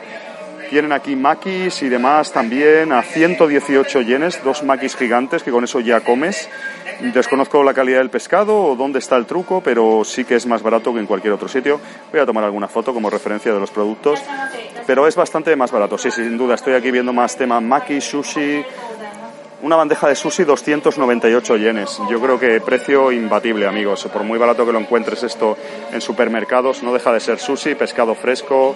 Tienen 0.73 0.93
aquí 0.93 1.17
maquis 1.17 1.83
y 1.83 1.91
demás 1.91 2.33
también 2.33 2.93
a 2.93 3.03
118 3.03 4.01
yenes, 4.01 4.43
dos 4.43 4.63
maquis 4.63 4.97
gigantes 4.97 5.43
que 5.43 5.51
con 5.51 5.65
eso 5.65 5.81
ya 5.81 6.01
comes. 6.01 6.49
Desconozco 7.13 7.63
la 7.63 7.75
calidad 7.75 7.99
del 7.99 8.09
pescado 8.09 8.59
o 8.59 8.75
dónde 8.75 8.99
está 8.99 9.19
el 9.19 9.27
truco, 9.27 9.61
pero 9.63 10.03
sí 10.03 10.25
que 10.25 10.35
es 10.35 10.47
más 10.47 10.63
barato 10.63 10.95
que 10.95 11.01
en 11.01 11.05
cualquier 11.07 11.35
otro 11.35 11.47
sitio. 11.47 11.79
Voy 12.11 12.21
a 12.21 12.25
tomar 12.25 12.45
alguna 12.45 12.69
foto 12.69 12.95
como 12.95 13.11
referencia 13.11 13.53
de 13.53 13.61
los 13.61 13.71
productos, 13.71 14.19
pero 14.87 15.07
es 15.07 15.15
bastante 15.15 15.55
más 15.57 15.71
barato. 15.71 15.99
Sí, 15.99 16.11
sin 16.11 16.39
duda, 16.39 16.55
estoy 16.55 16.73
aquí 16.73 16.91
viendo 16.91 17.13
más 17.13 17.37
tema 17.37 17.61
maki, 17.61 18.01
sushi. 18.01 18.65
Una 19.61 19.77
bandeja 19.77 20.09
de 20.09 20.17
sushi 20.17 20.45
298 20.45 21.57
yenes. 21.59 22.01
Yo 22.09 22.19
creo 22.19 22.41
que 22.41 22.63
precio 22.63 23.13
imbatible, 23.13 23.67
amigos. 23.67 24.09
Por 24.11 24.23
muy 24.23 24.39
barato 24.39 24.65
que 24.65 24.73
lo 24.73 24.79
encuentres 24.79 25.23
esto 25.23 25.55
en 25.93 26.01
supermercados, 26.01 26.83
no 26.83 26.95
deja 26.95 27.13
de 27.13 27.21
ser 27.21 27.39
sushi, 27.39 27.75
pescado 27.75 28.15
fresco, 28.15 28.75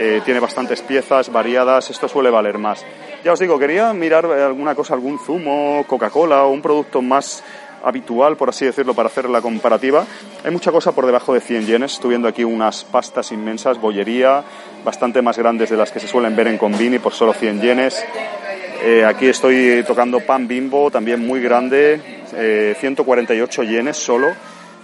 eh, 0.00 0.22
tiene 0.24 0.38
bastantes 0.38 0.80
piezas 0.80 1.32
variadas, 1.32 1.90
esto 1.90 2.08
suele 2.08 2.30
valer 2.30 2.56
más. 2.56 2.84
Ya 3.24 3.32
os 3.32 3.40
digo, 3.40 3.58
quería 3.58 3.92
mirar 3.92 4.26
alguna 4.26 4.76
cosa, 4.76 4.94
algún 4.94 5.18
zumo, 5.18 5.84
Coca-Cola 5.88 6.44
o 6.44 6.50
un 6.50 6.62
producto 6.62 7.02
más 7.02 7.42
habitual, 7.82 8.36
por 8.36 8.48
así 8.48 8.64
decirlo, 8.64 8.94
para 8.94 9.08
hacer 9.08 9.28
la 9.28 9.40
comparativa. 9.40 10.06
Hay 10.44 10.50
mucha 10.52 10.70
cosa 10.70 10.92
por 10.92 11.04
debajo 11.04 11.34
de 11.34 11.40
100 11.40 11.66
yenes. 11.66 11.94
Estoy 11.94 12.10
viendo 12.10 12.28
aquí 12.28 12.44
unas 12.44 12.84
pastas 12.84 13.32
inmensas, 13.32 13.80
bollería, 13.80 14.44
bastante 14.84 15.20
más 15.20 15.36
grandes 15.36 15.70
de 15.70 15.76
las 15.76 15.90
que 15.90 16.00
se 16.00 16.06
suelen 16.06 16.36
ver 16.36 16.46
en 16.46 16.58
Combini 16.58 16.98
por 16.98 17.12
solo 17.12 17.32
100 17.32 17.60
yenes. 17.60 18.04
Eh, 18.84 19.04
aquí 19.04 19.26
estoy 19.26 19.82
tocando 19.84 20.20
pan 20.20 20.46
bimbo, 20.46 20.90
también 20.90 21.26
muy 21.26 21.40
grande, 21.40 22.00
148 22.78 23.62
eh, 23.62 23.66
yenes 23.66 23.96
solo. 23.96 24.28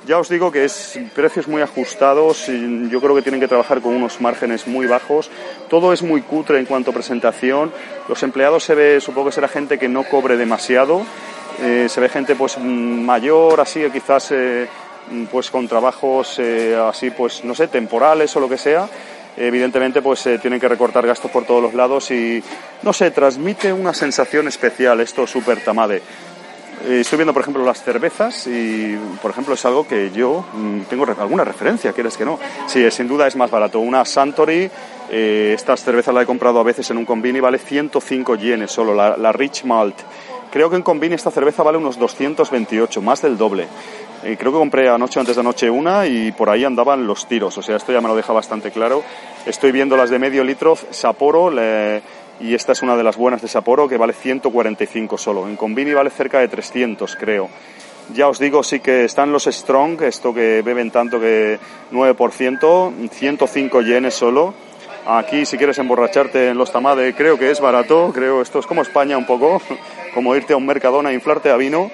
Ya 0.07 0.19
os 0.19 0.29
digo 0.29 0.53
que 0.53 0.65
es 0.65 0.99
precios 1.15 1.49
muy 1.49 1.63
ajustados, 1.63 2.47
yo 2.47 3.01
creo 3.01 3.15
que 3.15 3.23
tienen 3.23 3.41
que 3.41 3.49
trabajar 3.49 3.81
con 3.81 3.95
unos 3.95 4.21
márgenes 4.21 4.67
muy 4.67 4.87
bajos. 4.87 5.31
Todo 5.71 5.95
es 5.95 6.03
muy 6.03 6.21
cutre 6.21 6.59
en 6.59 6.67
cuanto 6.67 6.91
a 6.91 6.95
presentación. 6.95 7.73
Los 8.07 8.23
empleados 8.23 8.65
se 8.65 8.75
ve, 8.75 9.01
supongo 9.01 9.29
que 9.29 9.35
será 9.35 9.49
gente 9.49 9.79
que 9.79 9.89
no 9.89 10.05
cobre 10.05 10.37
demasiado. 10.37 11.07
Eh, 11.63 11.87
se 11.89 12.01
ve 12.01 12.11
gente 12.11 12.37
pues 12.37 12.59
mayor, 12.59 13.61
así, 13.61 13.83
quizás 13.91 14.33
pues 15.31 15.51
con 15.51 15.69
trabajos 15.69 16.39
así, 16.39 17.11
pues 17.11 17.45
no 17.45 17.55
sé, 17.55 17.69
temporales 17.69 18.35
o 18.37 18.41
lo 18.41 18.49
que 18.49 18.59
sea 18.59 18.89
evidentemente 19.37 20.03
pues 20.03 20.25
eh, 20.27 20.39
tienen 20.39 20.61
que 20.61 20.69
recortar 20.69 21.07
gastos 21.07 21.31
por 21.31 21.45
todos 21.45 21.63
los 21.63 21.75
lados 21.75 22.11
y 22.11 22.43
no 22.83 22.93
sé, 22.93 23.11
transmite 23.11 23.73
una 23.73 23.93
sensación 23.93 24.49
especial 24.49 25.01
esto 25.01 25.27
Super 25.27 25.61
Tamade. 25.61 26.03
Eh, 26.87 27.01
estoy 27.01 27.17
viendo, 27.17 27.33
por 27.33 27.41
ejemplo, 27.41 27.65
las 27.65 27.83
cervezas 27.83 28.47
y, 28.47 28.95
por 29.23 29.31
ejemplo, 29.31 29.55
es 29.55 29.65
algo 29.65 29.89
que 29.89 30.11
yo 30.11 30.45
mm, 30.53 30.81
tengo 30.83 31.07
alguna 31.19 31.43
referencia, 31.43 31.93
¿quieres 31.93 32.17
que 32.17 32.27
no? 32.27 32.39
Sí, 32.67 32.91
sin 32.91 33.09
duda 33.09 33.27
es 33.27 33.37
más 33.37 33.51
barato. 33.51 33.81
Una 33.81 34.05
Santori, 34.05 34.71
eh, 35.11 35.53
estas 35.55 35.83
cervezas 35.83 36.15
la 36.15 36.23
he 36.23 36.27
comprado 36.27 36.61
a 36.61 36.63
veces 36.63 36.91
en 36.91 36.99
un 36.99 37.07
combini, 37.07 37.41
vale 37.41 37.57
105 37.59 38.35
yenes 38.37 38.71
solo, 38.71 38.95
la, 38.95 39.17
la 39.17 39.33
Rich 39.33 39.65
Malt. 39.65 39.97
Creo 40.53 40.69
que 40.69 40.77
en 40.77 40.83
combini 40.83 41.15
esta 41.15 41.31
cerveza 41.31 41.63
vale 41.63 41.79
unos 41.79 41.99
228, 41.99 43.01
más 43.01 43.23
del 43.23 43.39
doble. 43.39 43.67
Eh, 44.23 44.37
creo 44.39 44.53
que 44.53 44.59
compré 44.59 44.89
anoche 44.89 45.21
antes 45.21 45.37
de 45.37 45.41
anoche 45.41 45.71
una 45.71 46.07
y 46.07 46.33
por 46.33 46.51
ahí 46.51 46.65
andaban 46.65 47.07
los 47.07 47.27
tiros. 47.27 47.57
O 47.57 47.63
sea, 47.63 47.77
esto 47.77 47.93
ya 47.93 48.01
me 48.01 48.09
lo 48.09 48.17
deja 48.17 48.33
bastante 48.33 48.71
claro. 48.71 49.03
Estoy 49.47 49.73
viendo 49.73 49.97
las 49.97 50.11
de 50.11 50.19
medio 50.19 50.45
litro 50.45 50.77
Sapporo 50.91 51.51
y 52.41 52.55
esta 52.55 52.73
es 52.73 52.83
una 52.83 52.97
de 52.97 53.05
las 53.05 53.17
buenas 53.17 53.43
de 53.43 53.49
Sapporo 53.49 53.89
que 53.89 53.97
vale 53.97 54.13
145 54.13 55.19
solo. 55.19 55.49
En 55.49 55.57
Combini 55.57 55.93
vale 55.93 56.11
cerca 56.11 56.41
de 56.41 56.49
300, 56.49 57.17
creo. 57.17 57.49
Ya 58.13 58.29
os 58.29 58.39
digo, 58.39 58.63
sí 58.63 58.81
que 58.81 59.05
están 59.05 59.33
los 59.33 59.45
Strong, 59.45 60.03
esto 60.03 60.35
que 60.35 60.63
beben 60.63 60.91
tanto 60.91 61.19
que 61.19 61.59
9%, 61.91 63.09
105 63.11 63.81
yenes 63.83 64.15
solo. 64.15 64.55
Aquí, 65.07 65.47
si 65.47 65.57
quieres 65.57 65.79
emborracharte 65.79 66.49
en 66.49 66.59
los 66.59 66.73
tamade, 66.73 67.15
creo 67.15 67.39
que 67.39 67.51
es 67.51 67.61
barato. 67.61 68.11
Creo 68.15 68.43
esto 68.43 68.59
es 68.59 68.67
como 68.67 68.83
España 68.83 69.17
un 69.17 69.27
poco, 69.27 69.61
como 70.15 70.35
irte 70.37 70.53
a 70.53 70.57
un 70.57 70.67
mercadona 70.67 71.11
a 71.11 71.13
inflarte 71.13 71.51
a 71.51 71.57
vino. 71.57 71.91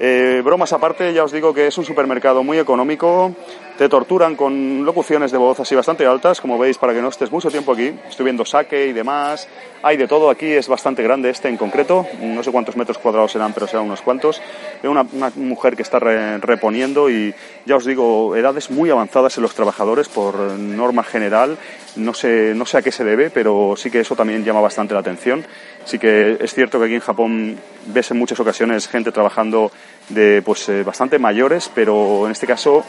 Eh, 0.00 0.42
bromas 0.44 0.72
aparte, 0.72 1.12
ya 1.12 1.22
os 1.22 1.30
digo 1.30 1.54
que 1.54 1.68
es 1.68 1.78
un 1.78 1.84
supermercado 1.84 2.42
muy 2.42 2.58
económico, 2.58 3.32
te 3.82 3.88
torturan 3.88 4.36
con 4.36 4.84
locuciones 4.84 5.32
de 5.32 5.38
voz 5.38 5.58
así 5.58 5.74
bastante 5.74 6.06
altas, 6.06 6.40
como 6.40 6.56
veis, 6.56 6.78
para 6.78 6.94
que 6.94 7.02
no 7.02 7.08
estés 7.08 7.32
mucho 7.32 7.50
tiempo 7.50 7.72
aquí. 7.72 7.92
Estoy 8.08 8.22
viendo 8.22 8.44
saque 8.44 8.86
y 8.86 8.92
demás, 8.92 9.48
hay 9.82 9.96
de 9.96 10.06
todo 10.06 10.30
aquí, 10.30 10.46
es 10.52 10.68
bastante 10.68 11.02
grande 11.02 11.30
este 11.30 11.48
en 11.48 11.56
concreto, 11.56 12.06
no 12.20 12.44
sé 12.44 12.52
cuántos 12.52 12.76
metros 12.76 12.98
cuadrados 12.98 13.32
serán, 13.32 13.52
pero 13.52 13.66
serán 13.66 13.86
unos 13.86 14.00
cuantos. 14.00 14.40
Veo 14.84 14.92
una, 14.92 15.02
mujer 15.34 15.74
que 15.74 15.82
está 15.82 15.98
reponiendo 15.98 17.10
y 17.10 17.34
ya 17.66 17.74
os 17.74 17.84
digo, 17.84 18.36
edades 18.36 18.70
muy 18.70 18.88
avanzadas 18.90 19.36
en 19.38 19.42
los 19.42 19.56
trabajadores 19.56 20.08
por 20.08 20.36
norma 20.36 21.02
general, 21.02 21.58
no 21.96 22.14
sé, 22.14 22.52
no 22.54 22.66
sé 22.66 22.78
a 22.78 22.82
qué 22.82 22.92
se 22.92 23.02
debe, 23.02 23.30
pero 23.30 23.74
sí 23.76 23.90
que 23.90 23.98
eso 23.98 24.14
también 24.14 24.44
llama 24.44 24.60
bastante 24.60 24.94
la 24.94 25.00
atención. 25.00 25.44
Sí 25.84 25.98
que 25.98 26.36
es 26.38 26.54
cierto 26.54 26.78
que 26.78 26.84
aquí 26.84 26.94
en 26.94 27.00
Japón 27.00 27.58
ves 27.86 28.12
en 28.12 28.18
muchas 28.18 28.38
ocasiones 28.38 28.86
gente 28.86 29.10
trabajando 29.10 29.72
de 30.08 30.40
pues 30.42 30.68
eh, 30.68 30.84
bastante 30.84 31.18
mayores, 31.18 31.68
pero 31.74 32.26
en 32.26 32.30
este 32.32 32.46
caso 32.46 32.84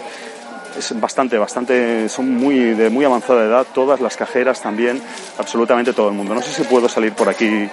es 0.77 0.99
bastante, 0.99 1.37
bastante, 1.37 2.09
son 2.09 2.35
muy 2.35 2.73
de 2.73 2.89
muy 2.89 3.05
avanzada 3.05 3.45
edad, 3.45 3.67
todas 3.73 4.01
las 4.01 4.17
cajeras 4.17 4.61
también, 4.61 5.01
absolutamente 5.37 5.93
todo 5.93 6.09
el 6.09 6.15
mundo. 6.15 6.33
No 6.33 6.41
sé 6.41 6.51
si 6.53 6.63
puedo 6.63 6.89
salir 6.89 7.13
por 7.13 7.29
aquí 7.29 7.69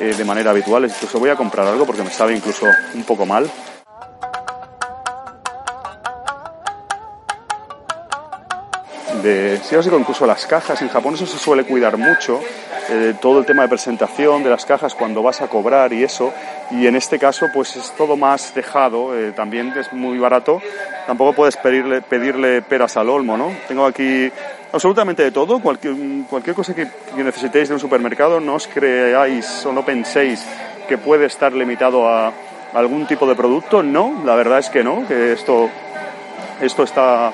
eh, 0.00 0.14
de 0.16 0.24
manera 0.24 0.50
habitual, 0.50 0.84
incluso 0.84 1.18
voy 1.18 1.30
a 1.30 1.36
comprar 1.36 1.66
algo 1.66 1.86
porque 1.86 2.02
me 2.02 2.10
sabe 2.10 2.34
incluso 2.36 2.66
un 2.94 3.04
poco 3.04 3.26
mal. 3.26 3.50
Si 9.24 9.74
os 9.74 9.84
digo, 9.86 9.98
incluso 9.98 10.26
las 10.26 10.44
cajas, 10.44 10.82
en 10.82 10.90
Japón 10.90 11.14
eso 11.14 11.24
se 11.24 11.38
suele 11.38 11.64
cuidar 11.64 11.96
mucho, 11.96 12.40
eh, 12.90 13.14
todo 13.22 13.38
el 13.38 13.46
tema 13.46 13.62
de 13.62 13.68
presentación 13.68 14.42
de 14.42 14.50
las 14.50 14.66
cajas 14.66 14.94
cuando 14.94 15.22
vas 15.22 15.40
a 15.40 15.48
cobrar 15.48 15.94
y 15.94 16.04
eso. 16.04 16.30
Y 16.70 16.86
en 16.86 16.94
este 16.94 17.18
caso, 17.18 17.46
pues 17.54 17.74
es 17.76 17.90
todo 17.92 18.18
más 18.18 18.54
dejado, 18.54 19.18
eh, 19.18 19.32
también 19.32 19.72
es 19.78 19.90
muy 19.94 20.18
barato. 20.18 20.60
Tampoco 21.06 21.32
puedes 21.32 21.56
pedirle, 21.56 22.02
pedirle 22.02 22.60
peras 22.60 22.98
al 22.98 23.08
olmo, 23.08 23.38
¿no? 23.38 23.50
Tengo 23.66 23.86
aquí 23.86 24.30
absolutamente 24.72 25.22
de 25.22 25.30
todo, 25.30 25.58
cualquier, 25.58 25.94
cualquier 26.28 26.54
cosa 26.54 26.74
que, 26.74 26.86
necesitéis 27.16 27.68
de 27.68 27.74
un 27.74 27.80
supermercado, 27.80 28.40
no 28.40 28.56
os 28.56 28.66
creáis 28.66 29.64
o 29.64 29.72
no 29.72 29.86
penséis 29.86 30.44
que 30.86 30.98
puede 30.98 31.24
estar 31.24 31.54
limitado 31.54 32.06
a 32.06 32.30
algún 32.74 33.06
tipo 33.06 33.26
de 33.26 33.34
producto. 33.34 33.82
No, 33.82 34.20
la 34.22 34.34
verdad 34.34 34.58
es 34.58 34.68
que 34.68 34.84
no, 34.84 35.08
que 35.08 35.32
esto, 35.32 35.70
esto 36.60 36.82
está 36.82 37.32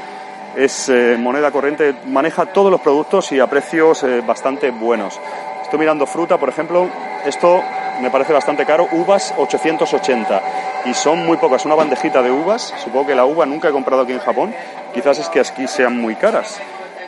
es 0.56 0.88
eh, 0.88 1.16
moneda 1.18 1.50
corriente, 1.50 1.94
maneja 2.06 2.46
todos 2.46 2.70
los 2.70 2.80
productos 2.80 3.30
y 3.32 3.40
a 3.40 3.46
precios 3.46 4.02
eh, 4.02 4.22
bastante 4.26 4.70
buenos. 4.70 5.18
Estoy 5.62 5.78
mirando 5.78 6.06
fruta, 6.06 6.38
por 6.38 6.48
ejemplo, 6.48 6.88
esto 7.24 7.62
me 8.00 8.10
parece 8.10 8.32
bastante 8.32 8.64
caro, 8.66 8.88
uvas 8.92 9.34
880 9.36 10.42
y 10.86 10.94
son 10.94 11.24
muy 11.26 11.36
pocas, 11.36 11.64
una 11.64 11.74
bandejita 11.74 12.22
de 12.22 12.30
uvas, 12.30 12.74
supongo 12.82 13.08
que 13.08 13.14
la 13.14 13.24
uva 13.24 13.46
nunca 13.46 13.68
he 13.68 13.72
comprado 13.72 14.02
aquí 14.02 14.12
en 14.12 14.20
Japón, 14.20 14.54
quizás 14.92 15.18
es 15.18 15.28
que 15.28 15.40
aquí 15.40 15.68
sean 15.68 16.00
muy 16.00 16.16
caras. 16.16 16.60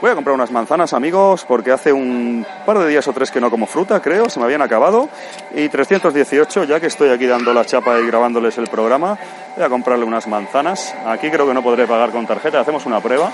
Voy 0.02 0.11
a 0.11 0.16
comprar 0.16 0.35
unas 0.35 0.50
manzanas, 0.50 0.94
amigos, 0.94 1.44
porque 1.47 1.71
hace 1.71 1.92
un 1.92 2.44
par 2.66 2.76
de 2.80 2.88
días 2.88 3.06
o 3.06 3.12
tres 3.12 3.30
que 3.30 3.40
no 3.40 3.52
como 3.52 3.66
fruta, 3.66 4.02
creo, 4.02 4.28
se 4.28 4.40
me 4.40 4.47
habían 4.47 4.61
acabado. 4.61 5.09
Y 5.54 5.68
318, 5.68 6.64
ya 6.64 6.80
que 6.80 6.88
estoy 6.88 7.11
aquí 7.11 7.25
dando 7.25 7.54
la 7.54 7.64
chapa 7.64 8.00
y 8.00 8.06
grabándoles 8.09 8.59
el 8.59 8.66
programa, 8.66 9.16
voy 9.54 9.64
a 9.64 9.68
comprarle 9.68 10.04
unas 10.04 10.26
manzanas. 10.26 10.92
Aquí 11.06 11.30
creo 11.30 11.47
que 11.47 11.54
no 11.54 11.62
podré 11.62 11.87
pagar 11.87 12.11
con 12.11 12.26
tarjeta, 12.26 12.59
hacemos 12.59 12.85
una 12.85 13.00
prueba, 13.00 13.30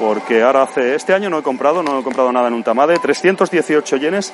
porque 0.00 0.42
ahora 0.42 0.62
hace, 0.62 0.94
este 0.94 1.12
año 1.12 1.28
no 1.28 1.40
he 1.40 1.42
comprado, 1.42 1.82
no 1.82 2.00
he 2.00 2.02
comprado 2.02 2.32
nada 2.32 2.48
en 2.48 2.54
un 2.54 2.64
tamade. 2.64 2.98
318 2.98 3.96
yenes, 3.98 4.32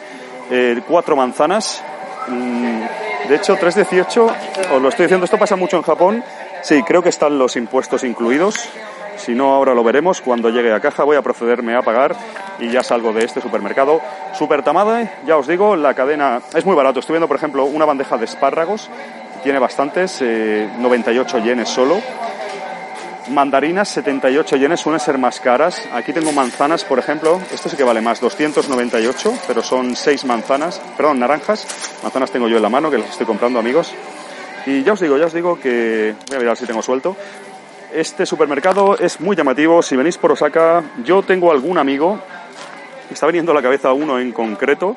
eh, 0.52 0.80
cuatro 0.86 1.16
manzanas. 1.16 1.82
Mm, 2.28 2.82
de 3.26 3.34
hecho, 3.34 3.56
318, 3.56 4.26
os 4.76 4.80
lo 4.80 4.90
estoy 4.90 5.06
diciendo, 5.06 5.24
esto 5.24 5.38
pasa 5.38 5.56
mucho 5.56 5.76
en 5.76 5.82
Japón. 5.82 6.22
Sí, 6.62 6.84
creo 6.84 7.02
que 7.02 7.08
están 7.08 7.36
los 7.36 7.56
impuestos 7.56 8.04
incluidos. 8.04 8.68
Si 9.16 9.34
no, 9.34 9.54
ahora 9.54 9.74
lo 9.74 9.84
veremos. 9.84 10.20
Cuando 10.20 10.50
llegue 10.50 10.72
a 10.72 10.80
caja 10.80 11.04
voy 11.04 11.16
a 11.16 11.22
procederme 11.22 11.74
a 11.74 11.82
pagar 11.82 12.16
y 12.58 12.70
ya 12.70 12.82
salgo 12.82 13.12
de 13.12 13.24
este 13.24 13.40
supermercado. 13.40 14.00
Super 14.34 14.62
Tamade, 14.62 15.10
ya 15.26 15.36
os 15.36 15.46
digo, 15.46 15.76
la 15.76 15.94
cadena 15.94 16.40
es 16.54 16.64
muy 16.64 16.74
barato. 16.74 17.00
Estoy 17.00 17.14
viendo, 17.14 17.28
por 17.28 17.36
ejemplo, 17.36 17.64
una 17.64 17.84
bandeja 17.84 18.18
de 18.18 18.24
espárragos. 18.24 18.90
Tiene 19.42 19.58
bastantes, 19.58 20.22
98 20.22 21.38
eh, 21.38 21.42
yenes 21.42 21.68
solo. 21.68 22.00
Mandarinas, 23.28 23.88
78 23.88 24.56
yenes, 24.56 24.80
suelen 24.80 25.00
ser 25.00 25.16
más 25.16 25.40
caras. 25.40 25.80
Aquí 25.92 26.12
tengo 26.12 26.30
manzanas, 26.32 26.84
por 26.84 26.98
ejemplo. 26.98 27.40
Esto 27.52 27.70
sí 27.70 27.76
que 27.76 27.84
vale 27.84 28.02
más, 28.02 28.20
298, 28.20 29.34
pero 29.46 29.62
son 29.62 29.96
6 29.96 30.24
manzanas, 30.26 30.80
perdón, 30.96 31.20
naranjas. 31.20 31.66
Manzanas 32.02 32.30
tengo 32.30 32.48
yo 32.48 32.56
en 32.56 32.62
la 32.62 32.68
mano, 32.68 32.90
que 32.90 32.98
las 32.98 33.10
estoy 33.10 33.26
comprando, 33.26 33.58
amigos. 33.58 33.94
Y 34.66 34.82
ya 34.82 34.92
os 34.92 35.00
digo, 35.00 35.16
ya 35.16 35.26
os 35.26 35.32
digo 35.32 35.58
que... 35.58 36.14
Voy 36.28 36.36
a 36.36 36.40
mirar 36.40 36.56
si 36.56 36.66
tengo 36.66 36.82
suelto. 36.82 37.16
Este 37.94 38.26
supermercado 38.26 38.98
es 38.98 39.20
muy 39.20 39.36
llamativo. 39.36 39.80
Si 39.80 39.94
venís 39.94 40.18
por 40.18 40.32
Osaka, 40.32 40.82
yo 41.04 41.22
tengo 41.22 41.52
algún 41.52 41.78
amigo, 41.78 42.16
me 43.08 43.14
está 43.14 43.28
viniendo 43.28 43.52
a 43.52 43.54
la 43.54 43.62
cabeza 43.62 43.92
uno 43.92 44.18
en 44.18 44.32
concreto, 44.32 44.96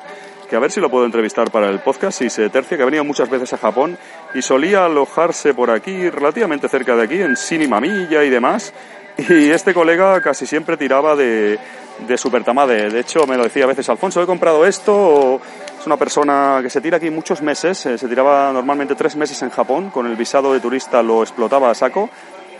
que 0.50 0.56
a 0.56 0.58
ver 0.58 0.72
si 0.72 0.80
lo 0.80 0.90
puedo 0.90 1.06
entrevistar 1.06 1.48
para 1.52 1.70
el 1.70 1.78
podcast, 1.78 2.18
si 2.18 2.28
se 2.28 2.50
tercia, 2.50 2.76
que 2.76 2.82
ha 2.82 2.86
venido 2.86 3.04
muchas 3.04 3.30
veces 3.30 3.52
a 3.52 3.56
Japón 3.56 3.96
y 4.34 4.42
solía 4.42 4.84
alojarse 4.84 5.54
por 5.54 5.70
aquí, 5.70 6.10
relativamente 6.10 6.68
cerca 6.68 6.96
de 6.96 7.04
aquí, 7.04 7.22
en 7.22 7.34
Shinimamiya 7.34 8.24
y 8.24 8.30
demás. 8.30 8.74
Y 9.16 9.48
este 9.50 9.72
colega 9.72 10.20
casi 10.20 10.44
siempre 10.44 10.76
tiraba 10.76 11.14
de, 11.14 11.56
de 12.06 12.18
Super 12.18 12.42
Tamade. 12.42 12.90
De 12.90 12.98
hecho, 12.98 13.28
me 13.28 13.36
lo 13.36 13.44
decía 13.44 13.62
a 13.62 13.68
veces, 13.68 13.88
Alfonso, 13.88 14.20
he 14.20 14.26
comprado 14.26 14.66
esto. 14.66 15.40
es 15.78 15.86
una 15.86 15.96
persona 15.96 16.58
que 16.62 16.70
se 16.70 16.80
tira 16.80 16.96
aquí 16.96 17.10
muchos 17.10 17.42
meses. 17.42 17.86
Eh, 17.86 17.96
se 17.96 18.08
tiraba 18.08 18.52
normalmente 18.52 18.96
tres 18.96 19.14
meses 19.14 19.40
en 19.42 19.50
Japón. 19.50 19.90
Con 19.90 20.06
el 20.06 20.16
visado 20.16 20.52
de 20.52 20.58
turista 20.58 21.00
lo 21.00 21.22
explotaba 21.22 21.70
a 21.70 21.74
saco. 21.74 22.10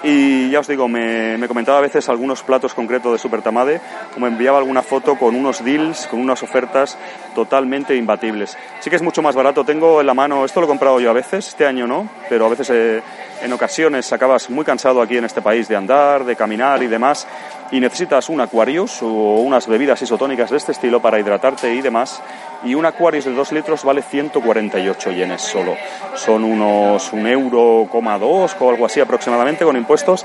Y 0.04 0.50
ya 0.50 0.60
os 0.60 0.68
digo, 0.68 0.86
me, 0.86 1.38
comentaba 1.48 1.78
a 1.78 1.80
veces 1.80 2.08
algunos 2.08 2.42
platos 2.42 2.72
concretos 2.72 3.12
de 3.12 3.18
Super 3.18 3.42
Tamade 3.42 3.80
o 4.16 4.20
me 4.20 4.28
enviaba 4.28 4.58
alguna 4.58 4.82
foto 4.82 5.16
con 5.16 5.34
unos 5.34 5.64
deals, 5.64 6.06
con 6.06 6.20
unas 6.20 6.42
ofertas 6.42 6.96
totalmente 7.34 7.96
imbatibles. 7.96 8.56
Sí 8.80 8.90
que 8.90 8.96
es 8.96 9.02
mucho 9.02 9.22
más 9.22 9.34
barato. 9.34 9.64
Tengo 9.64 10.00
en 10.00 10.06
la 10.06 10.14
mano, 10.14 10.44
esto 10.44 10.60
lo 10.60 10.66
he 10.66 10.68
comprado 10.68 11.00
yo 11.00 11.10
a 11.10 11.14
veces, 11.14 11.48
este 11.48 11.66
año 11.66 11.86
no, 11.86 12.08
pero 12.28 12.46
a 12.46 12.48
veces 12.48 12.70
eh, 12.70 13.02
en 13.42 13.52
ocasiones 13.52 14.12
acabas 14.12 14.50
muy 14.50 14.64
cansado 14.64 15.02
aquí 15.02 15.16
en 15.16 15.24
este 15.24 15.42
país 15.42 15.66
de 15.66 15.74
andar, 15.74 16.24
de 16.24 16.36
caminar 16.36 16.80
y 16.82 16.86
demás, 16.86 17.26
y 17.72 17.80
necesitas 17.80 18.28
un 18.28 18.40
Aquarius 18.40 19.02
o 19.02 19.40
unas 19.40 19.66
bebidas 19.66 20.00
isotónicas 20.00 20.50
de 20.50 20.58
este 20.58 20.72
estilo 20.72 21.02
para 21.02 21.18
hidratarte 21.18 21.74
y 21.74 21.82
demás 21.82 22.22
y 22.64 22.74
un 22.74 22.84
Aquarius 22.86 23.24
de 23.24 23.32
2 23.32 23.52
litros 23.52 23.84
vale 23.84 24.02
148 24.02 25.12
yenes 25.12 25.42
solo. 25.42 25.76
Son 26.14 26.44
unos 26.44 27.12
un 27.12 27.26
euro, 27.26 27.88
coma 27.90 28.18
dos 28.18 28.56
o 28.58 28.70
algo 28.70 28.86
así 28.86 29.00
aproximadamente 29.00 29.64
con 29.64 29.76
impuestos. 29.76 30.24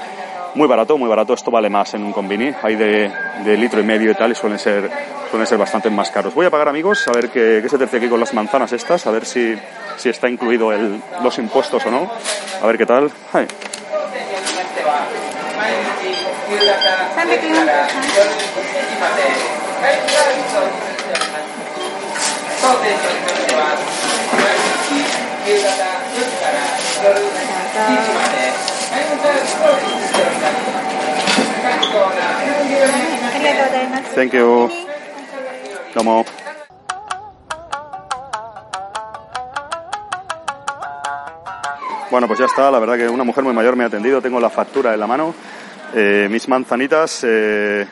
Muy 0.55 0.67
barato, 0.67 0.97
muy 0.97 1.09
barato. 1.09 1.33
Esto 1.33 1.51
vale 1.51 1.69
más 1.69 1.93
en 1.93 2.03
un 2.03 2.11
combini. 2.11 2.51
Hay 2.61 2.75
de, 2.75 3.11
de 3.43 3.57
litro 3.57 3.79
y 3.79 3.83
medio 3.83 4.11
y 4.11 4.15
tal 4.15 4.31
y 4.31 4.35
suelen 4.35 4.59
ser, 4.59 4.89
suelen 5.29 5.47
ser 5.47 5.57
bastante 5.57 5.89
más 5.89 6.11
caros. 6.11 6.33
Voy 6.33 6.45
a 6.45 6.51
pagar, 6.51 6.67
amigos, 6.67 7.07
a 7.07 7.11
ver 7.11 7.29
qué, 7.29 7.59
qué 7.61 7.69
se 7.69 7.77
tercia 7.77 7.97
aquí 7.97 8.07
con 8.07 8.19
las 8.19 8.33
manzanas 8.33 8.71
estas, 8.71 9.07
a 9.07 9.11
ver 9.11 9.25
si, 9.25 9.55
si 9.97 10.09
está 10.09 10.29
incluido 10.29 10.71
el, 10.71 11.01
los 11.23 11.37
impuestos 11.39 11.85
o 11.85 11.91
no. 11.91 12.11
A 12.61 12.67
ver 12.67 12.77
qué 12.77 12.85
tal. 12.85 13.11
Ay. 13.33 13.47
Thank 34.15 34.33
you. 34.33 34.69
Domo. 35.93 36.25
Bueno, 42.09 42.27
pues 42.27 42.39
ya 42.39 42.45
está. 42.45 42.71
La 42.71 42.79
verdad 42.79 42.95
que 42.95 43.09
una 43.09 43.23
mujer 43.23 43.43
muy 43.43 43.53
mayor 43.53 43.75
me 43.75 43.83
ha 43.83 43.87
atendido. 43.87 44.21
Tengo 44.21 44.39
la 44.39 44.49
factura 44.49 44.93
en 44.93 44.99
la 44.99 45.07
mano. 45.07 45.33
Eh, 45.95 46.27
mis 46.29 46.47
manzanitas, 46.47 47.23
eh, 47.23 47.87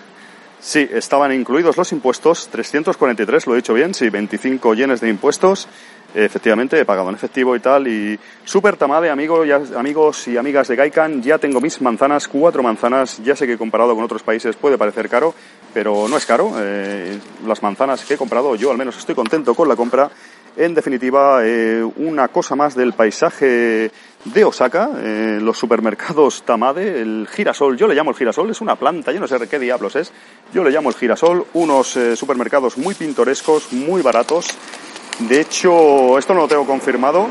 sí, 0.61 0.87
estaban 0.91 1.33
incluidos 1.33 1.75
los 1.75 1.91
impuestos. 1.91 2.47
343, 2.49 3.47
lo 3.47 3.53
he 3.53 3.57
dicho 3.57 3.73
bien, 3.73 3.93
sí, 3.93 4.09
25 4.09 4.73
yenes 4.75 5.01
de 5.01 5.09
impuestos. 5.09 5.67
Efectivamente, 6.13 6.77
he 6.77 6.83
pagado 6.83 7.09
en 7.09 7.15
efectivo 7.15 7.55
y 7.55 7.59
tal. 7.59 7.87
Y 7.87 8.19
súper 8.43 8.75
tamade, 8.75 9.09
amigo, 9.09 9.43
amigos 9.77 10.27
y 10.27 10.37
amigas 10.37 10.67
de 10.67 10.75
Gaikan, 10.75 11.21
ya 11.21 11.37
tengo 11.37 11.61
mis 11.61 11.81
manzanas, 11.81 12.27
cuatro 12.27 12.61
manzanas. 12.61 13.21
Ya 13.23 13.35
sé 13.35 13.47
que 13.47 13.57
comparado 13.57 13.95
con 13.95 14.03
otros 14.03 14.21
países 14.21 14.55
puede 14.55 14.77
parecer 14.77 15.07
caro, 15.07 15.33
pero 15.73 16.07
no 16.09 16.17
es 16.17 16.25
caro. 16.25 16.51
Eh, 16.59 17.17
las 17.47 17.63
manzanas 17.63 18.03
que 18.03 18.15
he 18.15 18.17
comprado, 18.17 18.55
yo 18.55 18.71
al 18.71 18.77
menos 18.77 18.97
estoy 18.97 19.15
contento 19.15 19.55
con 19.55 19.69
la 19.69 19.75
compra. 19.75 20.11
En 20.57 20.73
definitiva, 20.73 21.45
eh, 21.45 21.81
una 21.95 22.27
cosa 22.27 22.55
más 22.57 22.75
del 22.75 22.91
paisaje 22.91 23.89
de 24.25 24.43
Osaka, 24.43 24.89
eh, 24.97 25.39
los 25.41 25.57
supermercados 25.57 26.43
Tamade, 26.43 27.01
el 27.01 27.27
girasol, 27.27 27.77
yo 27.77 27.87
le 27.87 27.95
llamo 27.95 28.11
el 28.11 28.17
girasol, 28.17 28.49
es 28.49 28.61
una 28.61 28.75
planta, 28.75 29.11
yo 29.11 29.19
no 29.19 29.27
sé 29.27 29.37
qué 29.47 29.59
diablos 29.59 29.95
es, 29.95 30.11
yo 30.53 30.63
le 30.63 30.71
llamo 30.71 30.89
el 30.89 30.95
girasol, 30.95 31.45
unos 31.53 31.97
eh, 31.97 32.15
supermercados 32.15 32.77
muy 32.77 32.93
pintorescos, 32.93 33.73
muy 33.73 34.01
baratos. 34.01 34.47
De 35.19 35.41
hecho, 35.41 36.17
esto 36.17 36.33
no 36.33 36.41
lo 36.41 36.47
tengo 36.47 36.65
confirmado, 36.65 37.27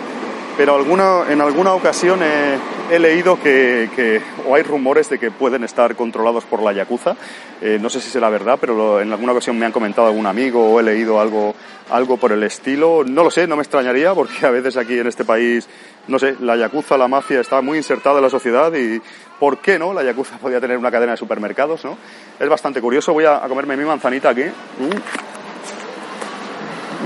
pero 0.61 0.77
alguna, 0.77 1.23
en 1.31 1.41
alguna 1.41 1.73
ocasión 1.73 2.21
he, 2.23 2.99
leído 2.99 3.41
que, 3.41 4.21
o 4.47 4.55
hay 4.55 4.63
rumores 4.63 5.09
de 5.09 5.19
que 5.19 5.31
pueden 5.31 5.65
estar 5.65 5.97
controlados 5.97 6.45
por 6.45 6.63
la 6.63 6.75
Yakuza. 6.75 7.17
Eh, 7.63 7.79
no 7.81 7.89
sé 7.89 7.99
si 7.99 8.11
será 8.11 8.29
verdad, 8.29 8.59
pero 8.61 9.01
en 9.01 9.11
alguna 9.11 9.33
ocasión 9.33 9.59
me 9.59 9.65
han 9.65 9.73
comentado 9.73 10.09
algún 10.09 10.27
amigo 10.27 10.71
o 10.71 10.79
he 10.79 10.83
leído 10.83 11.19
algo, 11.19 11.55
algo 11.89 12.19
por 12.19 12.33
el 12.33 12.43
estilo. 12.43 13.05
No 13.07 13.25
lo 13.25 13.31
sé, 13.31 13.47
no 13.47 13.57
me 13.57 13.63
extrañaría, 13.63 14.13
porque 14.13 14.45
a 14.45 14.51
veces 14.51 14.77
aquí 14.77 14.99
en 14.99 15.07
este 15.07 15.25
país, 15.25 15.67
no 16.09 16.19
sé, 16.19 16.37
la 16.41 16.57
Yakuza, 16.57 16.99
la 16.99 17.09
mafia 17.09 17.41
está 17.41 17.63
muy 17.63 17.79
insertada 17.79 18.19
en 18.19 18.25
la 18.25 18.31
sociedad 18.31 18.71
y 18.75 19.01
¿por 19.39 19.63
qué 19.63 19.79
no? 19.79 19.95
La 19.95 20.03
Yakuza 20.03 20.37
podría 20.37 20.61
tener 20.61 20.77
una 20.77 20.91
cadena 20.91 21.13
de 21.13 21.17
supermercados, 21.17 21.87
¿no? 21.87 21.97
Es 22.39 22.49
bastante 22.51 22.83
curioso. 22.83 23.15
Voy 23.15 23.25
a, 23.25 23.43
a 23.43 23.49
comerme 23.49 23.79
mi 23.79 23.87
manzanita 23.87 24.29
aquí. 24.29 24.43
Mm. 24.43 24.91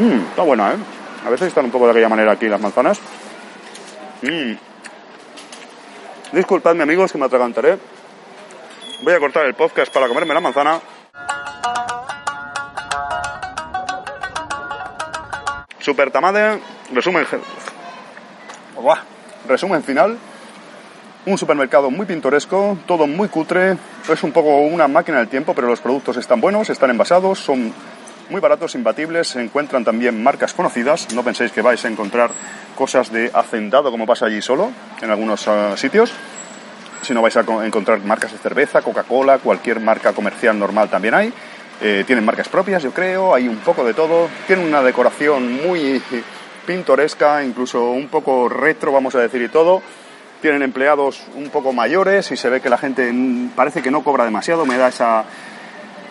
Mm, 0.07 0.27
está 0.31 0.43
buena, 0.43 0.73
¿eh? 0.73 0.77
A 1.25 1.31
veces 1.31 1.47
están 1.47 1.67
un 1.67 1.71
poco 1.71 1.85
de 1.85 1.93
aquella 1.93 2.09
manera 2.09 2.33
aquí 2.33 2.49
las 2.49 2.61
manzanas. 2.61 3.01
Mm. 4.25 4.57
Disculpadme 6.33 6.83
amigos 6.83 7.13
que 7.13 7.19
me 7.19 7.27
atragantaré. 7.27 7.77
Voy 9.03 9.13
a 9.13 9.21
cortar 9.21 9.45
el 9.45 9.53
podcast 9.53 9.93
para 9.93 10.09
comerme 10.09 10.33
la 10.33 10.41
manzana. 10.41 10.81
Super 15.79 16.11
Tamade, 16.11 16.59
resumen, 16.95 17.27
resumen 19.47 19.83
final. 19.83 20.17
Un 21.27 21.37
supermercado 21.37 21.91
muy 21.91 22.07
pintoresco, 22.07 22.79
todo 22.87 23.07
muy 23.07 23.29
cutre. 23.29 23.77
Es 24.09 24.23
un 24.23 24.33
poco 24.33 24.57
una 24.57 24.89
máquina 24.89 25.19
del 25.19 25.29
tiempo, 25.29 25.55
pero 25.55 25.67
los 25.69 25.83
productos 25.83 26.17
están 26.17 26.41
buenos, 26.41 26.71
están 26.71 26.89
envasados, 26.89 27.41
son 27.41 27.75
muy 28.31 28.41
baratos, 28.41 28.75
imbatibles. 28.75 29.29
Se 29.29 29.41
encuentran 29.41 29.85
también 29.85 30.23
marcas 30.23 30.55
conocidas. 30.55 31.13
No 31.15 31.23
penséis 31.23 31.53
que 31.53 31.63
vais 31.63 31.85
a 31.85 31.89
encontrar 31.89 32.31
cosas 32.75 33.13
de 33.13 33.31
hacendado 33.33 33.91
como 33.91 34.07
pasa 34.07 34.27
allí 34.27 34.43
solo 34.43 34.71
en 35.01 35.11
algunos 35.11 35.47
uh, 35.47 35.77
sitios. 35.77 36.13
Si 37.03 37.13
no 37.13 37.23
vais 37.23 37.37
a 37.37 37.45
encontrar 37.65 38.01
marcas 38.01 38.33
de 38.33 38.39
cerveza, 38.39 38.81
Coca-Cola, 38.83 39.39
cualquier 39.39 39.79
marca 39.81 40.13
comercial 40.13 40.59
normal 40.59 40.89
también 40.89 41.15
hay. 41.15 41.33
Eh, 41.81 42.05
tienen 42.07 42.25
marcas 42.25 42.49
propias, 42.49 42.83
yo 42.83 42.93
creo, 42.93 43.35
hay 43.35 43.47
un 43.47 43.59
poco 43.59 43.85
de 43.85 43.93
todo. 43.93 44.29
Tienen 44.47 44.67
una 44.67 44.83
decoración 44.83 45.63
muy 45.63 46.01
pintoresca, 46.67 47.45
incluso 47.45 47.91
un 47.91 48.09
poco 48.09 48.49
retro, 48.49 48.91
vamos 48.91 49.15
a 49.15 49.21
decir, 49.21 49.43
y 49.43 49.49
todo. 49.49 49.83
Tienen 50.41 50.63
empleados 50.63 51.23
un 51.37 51.51
poco 51.51 51.73
mayores 51.73 52.31
y 52.31 52.37
se 52.37 52.49
ve 52.49 52.61
que 52.61 52.71
la 52.71 52.79
gente 52.79 53.13
parece 53.55 53.83
que 53.83 53.91
no 53.91 54.03
cobra 54.03 54.25
demasiado, 54.25 54.65
me 54.65 54.79
da 54.79 54.89
esa, 54.89 55.25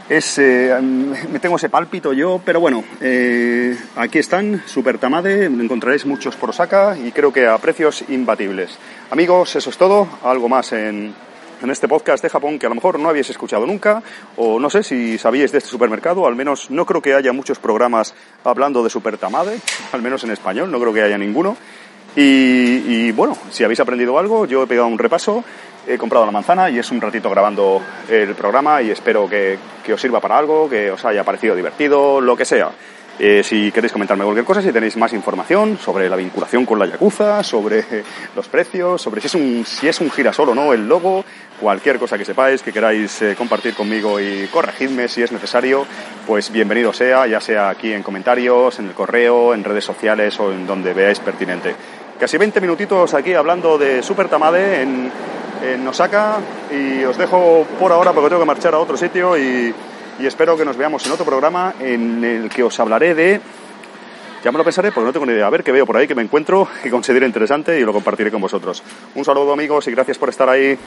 ese, 0.10 0.76
me 0.82 1.40
tengo 1.40 1.56
ese 1.56 1.70
pálpito 1.70 2.14
yo, 2.14 2.42
pero 2.44 2.60
bueno, 2.60 2.84
eh, 3.02 3.78
aquí 3.96 4.20
están, 4.20 4.64
Super 4.66 4.98
Tamade, 4.98 5.46
encontraréis 5.46 6.06
muchos 6.06 6.36
por 6.36 6.50
Osaka 6.50 6.98
y 6.98 7.12
creo 7.12 7.32
que 7.32 7.48
a 7.48 7.58
precios 7.58 8.04
imbatibles. 8.10 8.78
Amigos, 9.12 9.56
eso 9.56 9.70
es 9.70 9.78
todo, 9.78 10.08
algo 10.24 10.50
más 10.50 10.74
en, 10.74 11.14
en 11.62 11.70
este 11.70 11.88
podcast 11.88 12.22
de 12.22 12.30
Japón 12.30 12.60
que 12.60 12.66
a 12.66 12.70
lo 12.70 12.76
mejor 12.76 13.00
no 13.00 13.10
habéis 13.10 13.30
escuchado 13.30 13.66
nunca, 13.66 14.04
o 14.36 14.60
no 14.60 14.70
sé 14.70 14.84
si 14.84 15.18
sabíais 15.18 15.52
de 15.52 15.60
este 15.60 15.70
supermercado, 15.70 16.28
al 16.28 16.36
menos 16.36 16.70
no 16.70 16.86
creo 16.86 17.02
que 17.02 17.14
haya 17.14 17.32
muchos 17.32 17.60
programas 17.60 18.14
hablando 18.44 18.84
de 18.84 18.90
Super 18.90 19.18
Tamade, 19.18 19.60
al 19.94 20.02
menos 20.02 20.24
en 20.24 20.32
español, 20.32 20.70
no 20.70 20.80
creo 20.80 20.94
que 20.94 21.02
haya 21.02 21.18
ninguno. 21.18 21.56
Y, 22.16 22.22
y, 22.22 23.12
bueno, 23.12 23.36
si 23.50 23.64
habéis 23.64 23.80
aprendido 23.80 24.20
algo, 24.20 24.46
yo 24.46 24.62
he 24.62 24.68
pegado 24.68 24.88
un 24.88 25.00
repaso, 25.00 25.44
he 25.88 25.98
comprado 25.98 26.26
la 26.26 26.32
manzana 26.32 26.70
y 26.70 26.80
es 26.80 26.92
un 26.92 27.02
ratito 27.02 27.30
grabando 27.30 27.82
el 28.10 28.36
programa 28.36 28.82
y 28.82 28.92
espero 28.92 29.28
que, 29.30 29.58
que 29.84 29.94
os 29.94 30.02
sirva 30.02 30.20
para 30.20 30.38
algo, 30.38 30.70
que 30.70 30.92
os 30.92 31.04
haya 31.06 31.24
parecido 31.24 31.56
divertido, 31.56 32.22
lo 32.22 32.36
que 32.36 32.46
sea. 32.46 32.72
Eh, 33.20 33.44
si 33.44 33.72
queréis 33.72 33.94
comentarme 33.94 34.24
cualquier 34.24 34.46
cosa, 34.46 34.62
si 34.62 34.72
tenéis 34.72 34.98
más 34.98 35.14
información 35.14 35.78
sobre 35.78 36.10
la 36.10 36.16
vinculación 36.16 36.66
con 36.66 36.80
la 36.80 36.88
Yakuza, 36.88 37.44
sobre 37.44 37.86
los 38.36 38.48
precios, 38.48 39.02
sobre 39.02 39.22
si 39.22 39.28
es 39.28 39.36
un, 39.36 39.66
si 39.66 39.88
es 39.88 40.02
un 40.02 40.10
girasol 40.10 40.50
o 40.50 40.56
no 40.56 40.74
el 40.74 40.88
logo, 40.88 41.24
cualquier 41.60 42.00
cosa 42.00 42.18
que 42.18 42.26
sepáis, 42.26 42.64
que 42.64 42.74
queráis 42.74 43.22
eh, 43.22 43.36
compartir 43.38 43.76
conmigo 43.76 44.20
y 44.20 44.48
corregidme 44.48 45.08
si 45.08 45.22
es 45.22 45.32
necesario, 45.32 45.86
pues 46.26 46.52
bienvenido 46.52 46.92
sea, 46.92 47.28
ya 47.28 47.40
sea 47.40 47.70
aquí 47.70 47.94
en 47.94 48.02
comentarios, 48.02 48.80
en 48.80 48.88
el 48.88 48.94
correo, 48.94 49.54
en 49.54 49.64
redes 49.64 49.86
sociales 49.86 50.40
o 50.40 50.52
en 50.52 50.66
donde 50.66 50.94
veáis 50.94 51.20
pertinente. 51.20 51.76
Casi 52.20 52.38
20 52.38 52.62
minutitos 52.62 53.14
aquí 53.14 53.34
hablando 53.34 53.78
de 53.78 54.02
Super 54.04 54.30
Tamade 54.30 54.82
en, 54.82 55.12
Osaka 55.88 56.40
y 56.72 57.04
os 57.06 57.18
dejo 57.18 57.66
por 57.80 57.92
ahora 57.92 58.12
porque 58.12 58.30
tengo 58.30 58.42
que 58.42 58.46
marchar 58.46 58.74
a 58.74 58.80
otro 58.80 58.98
sitio 58.98 59.38
y, 59.38 59.74
y 60.20 60.26
espero 60.26 60.58
que 60.58 60.66
nos 60.66 60.76
veamos 60.76 61.06
en 61.06 61.14
otro 61.14 61.26
programa 61.26 61.74
en 61.80 62.24
el 62.24 62.50
que 62.50 62.64
os 62.64 62.78
hablaré 62.80 63.16
de 63.16 63.40
ya 64.44 64.52
me 64.52 64.58
lo 64.58 64.66
pensaré 64.66 64.92
porque 64.92 65.06
no 65.06 65.14
tengo 65.14 65.26
ni 65.26 65.32
idea. 65.32 65.48
A 65.48 65.50
ver 65.50 65.64
qué 65.64 65.72
veo 65.72 65.86
por 65.86 65.96
ahí, 65.96 66.06
que 66.06 66.16
me 66.16 66.22
encuentro, 66.22 66.68
que 66.84 66.92
considero 66.92 67.26
interesante 67.26 67.80
y 67.80 67.84
lo 67.84 67.94
compartiré 67.94 68.30
con 68.30 68.42
vosotros. 68.42 68.84
Un 69.16 69.24
saludo 69.24 69.54
amigos 69.54 69.88
y 69.88 69.92
gracias 69.92 70.18
por 70.18 70.30
estar 70.30 70.50
ahí. 70.50 70.78